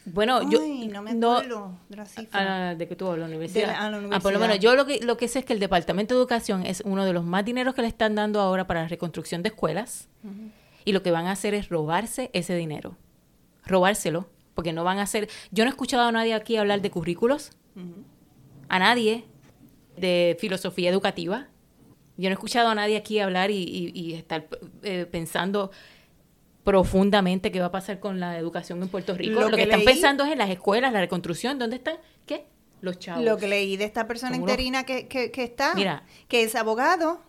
bueno 0.06 0.42
yo 0.50 0.60
no 0.92 1.04
me 1.04 1.12
acuerdo 1.12 1.78
de 1.90 1.96
la 1.98 2.06
cifra. 2.08 2.70
Ah, 2.72 2.76
de 2.76 2.88
que 2.88 2.96
tú 2.96 3.12
a 3.12 3.16
la 3.16 3.26
universidad. 3.28 3.68
De 3.68 3.74
la- 3.74 3.86
a 3.86 3.90
la 3.92 3.98
Ah, 3.98 4.00
por 4.20 4.34
lo 4.34 4.40
universidad. 4.40 4.40
menos 4.40 4.60
yo 4.60 4.76
lo 4.76 4.86
que, 4.88 5.00
lo 5.06 5.18
que 5.18 5.28
sé 5.28 5.40
es 5.40 5.46
que 5.46 5.54
el 5.54 5.60
Departamento 5.60 6.16
de 6.16 6.20
Educación 6.20 6.66
es 6.66 6.82
uno 6.84 7.06
de 7.06 7.14
los 7.14 7.24
más 7.24 7.46
dineros 7.46 7.76
que 7.76 7.84
le 7.84 7.88
están 7.88 8.16
dando 8.16 8.42
ahora 8.42 8.66
para 8.66 8.82
la 8.82 8.88
reconstrucción 8.88 9.44
de 9.44 9.50
escuelas. 9.50 10.10
Y 10.84 10.92
lo 10.92 11.04
que 11.04 11.12
van 11.12 11.28
a 11.28 11.32
hacer 11.32 11.54
es 11.54 11.70
robarse 11.70 12.32
ese 12.34 12.56
dinero. 12.56 12.98
Robárselo. 13.66 14.28
Porque 14.56 14.74
no 14.74 14.84
van 14.84 14.98
a 14.98 15.04
hacer... 15.04 15.30
Yo 15.52 15.64
no 15.64 15.70
he 15.70 15.74
escuchado 15.74 16.04
a 16.04 16.12
nadie 16.12 16.34
aquí 16.34 16.58
hablar 16.58 16.82
de 16.82 16.90
currículos. 16.90 17.52
A 18.70 18.80
nadie 18.80 19.26
de 19.98 20.36
filosofía 20.40 20.90
educativa. 20.90 21.48
Yo 22.18 22.30
no 22.30 22.34
he 22.34 22.34
escuchado 22.34 22.70
a 22.70 22.76
nadie 22.76 22.96
aquí 22.98 23.20
hablar 23.20 23.52
y, 23.52 23.58
y- 23.62 23.92
y 23.94 24.14
estar 24.14 24.48
eh, 24.84 25.06
pensando 25.12 25.70
profundamente 26.64 27.52
qué 27.52 27.60
va 27.60 27.68
a 27.68 27.72
pasar 27.72 28.00
con 28.00 28.20
la 28.20 28.38
educación 28.40 28.82
en 28.82 28.90
Puerto 28.90 29.14
Rico. 29.14 29.34
Lo 29.40 29.42
Lo, 29.42 29.50
que, 29.52 29.58
que 29.58 29.64
están 29.64 29.82
leí- 29.82 29.86
pensando 29.86 30.24
es 30.26 30.32
en 30.32 30.38
las 30.40 30.50
escuelas, 30.50 30.92
la 30.92 31.00
reconstrucción. 31.02 31.60
¿Dónde 31.60 31.76
están? 31.76 31.98
¿Qué? 32.26 32.46
Los 32.82 32.98
chavos. 33.00 33.24
Lo 33.24 33.38
que 33.38 33.48
leí 33.48 33.78
de 33.78 33.86
esta 33.86 34.08
persona 34.08 34.36
interina 34.36 34.84
que, 34.86 35.08
que, 35.08 35.32
que 35.32 35.44
está, 35.44 35.76
Mira. 35.76 36.04
que 36.28 36.44
es 36.44 36.56
abogado 36.56 37.22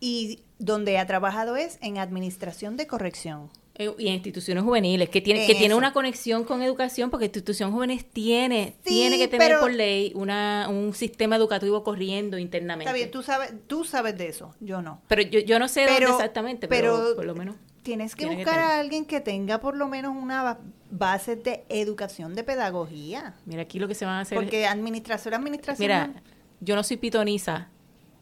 y 0.00 0.40
donde 0.58 0.98
ha 0.98 1.06
trabajado 1.06 1.56
es 1.56 1.78
en 1.82 1.98
administración 1.98 2.76
de 2.76 2.86
corrección. 2.86 3.50
Eh, 3.76 3.92
Y 3.98 4.06
en 4.08 4.14
instituciones 4.14 4.62
juveniles, 4.62 5.08
que 5.08 5.20
tiene, 5.20 5.40
En 5.42 5.46
que 5.48 5.54
tiene 5.56 5.74
una 5.74 5.92
conexión 5.92 6.44
con 6.44 6.62
educación, 6.62 7.10
porque 7.10 7.24
institución 7.26 7.72
juvenil 7.72 8.04
tiene, 8.04 8.76
Sí, 8.84 8.90
tiene 8.90 9.18
que 9.18 9.26
tener 9.26 9.58
por 9.58 9.72
ley 9.72 10.12
una, 10.14 10.68
un 10.70 10.94
sistema 10.94 11.34
educativo 11.36 11.82
corriendo 11.82 12.38
internamente. 12.38 12.88
Está 12.88 12.94
bien, 12.96 13.10
tú 13.10 13.22
sabes, 13.24 13.52
tú 13.66 13.84
sabes 13.84 14.16
de 14.16 14.28
eso, 14.28 14.54
yo 14.60 14.80
no. 14.80 15.02
Pero 15.08 15.22
yo, 15.22 15.40
yo 15.40 15.58
no 15.58 15.66
sé 15.68 15.84
Pero- 15.86 16.06
dónde 16.08 16.12
exactamente, 16.12 16.68
pero, 16.68 17.14
por 17.16 17.24
lo 17.24 17.34
menos. 17.34 17.56
Tienes 17.82 18.14
que 18.16 18.24
buscar 18.26 18.60
a 18.60 18.78
alguien 18.78 19.04
que 19.04 19.20
tenga 19.20 19.60
por 19.60 19.76
lo 19.76 19.88
menos 19.88 20.16
una 20.16 20.42
ba- 20.42 20.60
base 20.90 21.36
de 21.36 21.64
educación 21.68 22.34
de 22.34 22.42
pedagogía. 22.42 23.34
Mira, 23.44 23.62
aquí 23.62 23.78
lo 23.78 23.88
que 23.88 23.94
se 23.94 24.06
van 24.06 24.14
a 24.14 24.20
hacer. 24.20 24.38
Porque 24.38 24.66
administración, 24.66 25.34
administración. 25.34 25.82
mira, 25.86 26.22
yo 26.60 26.76
no 26.76 26.82
soy 26.82 26.96
pitoniza, 26.96 27.68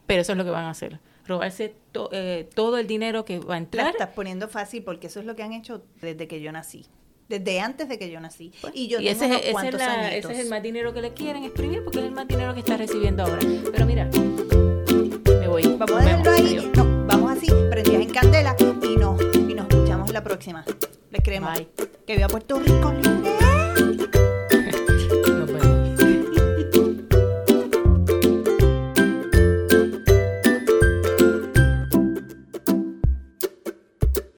pero 0.06 0.22
eso 0.22 0.32
es 0.32 0.38
lo 0.38 0.44
que 0.44 0.50
van 0.50 0.64
a 0.64 0.70
hacer. 0.70 0.98
Robarse 1.26 1.74
eh, 2.12 2.48
todo 2.54 2.78
el 2.78 2.86
dinero 2.86 3.24
que 3.24 3.38
va 3.38 3.54
a 3.54 3.58
entrar. 3.58 3.84
La 3.84 3.90
estás 3.90 4.10
poniendo 4.10 4.48
fácil 4.48 4.82
porque 4.82 5.06
eso 5.06 5.20
es 5.20 5.26
lo 5.26 5.36
que 5.36 5.42
han 5.42 5.52
hecho 5.52 5.84
desde 6.00 6.26
que 6.26 6.40
yo 6.40 6.52
nací. 6.52 6.86
Desde 7.28 7.60
antes 7.60 7.88
de 7.88 7.98
que 7.98 8.10
yo 8.10 8.20
nací. 8.20 8.52
Pues, 8.60 8.74
y 8.76 8.88
yo 8.88 9.00
y 9.00 9.08
ese, 9.08 9.26
es, 9.26 9.32
ese, 9.32 9.68
es 9.68 9.74
la, 9.74 10.14
ese 10.14 10.32
es 10.32 10.38
el 10.40 10.48
más 10.50 10.62
dinero 10.62 10.92
que 10.92 11.00
le 11.00 11.12
quieren 11.14 11.44
exprimir 11.44 11.82
porque 11.84 12.00
es 12.00 12.04
el 12.06 12.12
más 12.12 12.26
dinero 12.28 12.52
que 12.54 12.60
está 12.60 12.76
recibiendo 12.76 13.22
ahora. 13.22 13.38
Pero 13.70 13.86
mira, 13.86 14.10
me 15.40 15.48
voy. 15.48 15.62
Vamos 15.78 15.92
a 15.92 16.04
dejarlo 16.04 16.30
ahí. 16.30 16.70
No, 16.76 17.06
vamos 17.06 17.32
así, 17.32 17.46
prendidas 17.70 18.02
en 18.02 18.10
candela 18.10 18.56
y 18.82 18.96
nos, 18.96 19.20
y 19.34 19.54
nos 19.54 19.68
escuchamos 19.68 20.12
la 20.12 20.22
próxima. 20.22 20.64
Les 21.10 21.22
creemos. 21.22 21.52
Bye. 21.54 21.68
Que 22.06 22.16
viva 22.16 22.28
Puerto 22.28 22.58
Rico. 22.58 22.92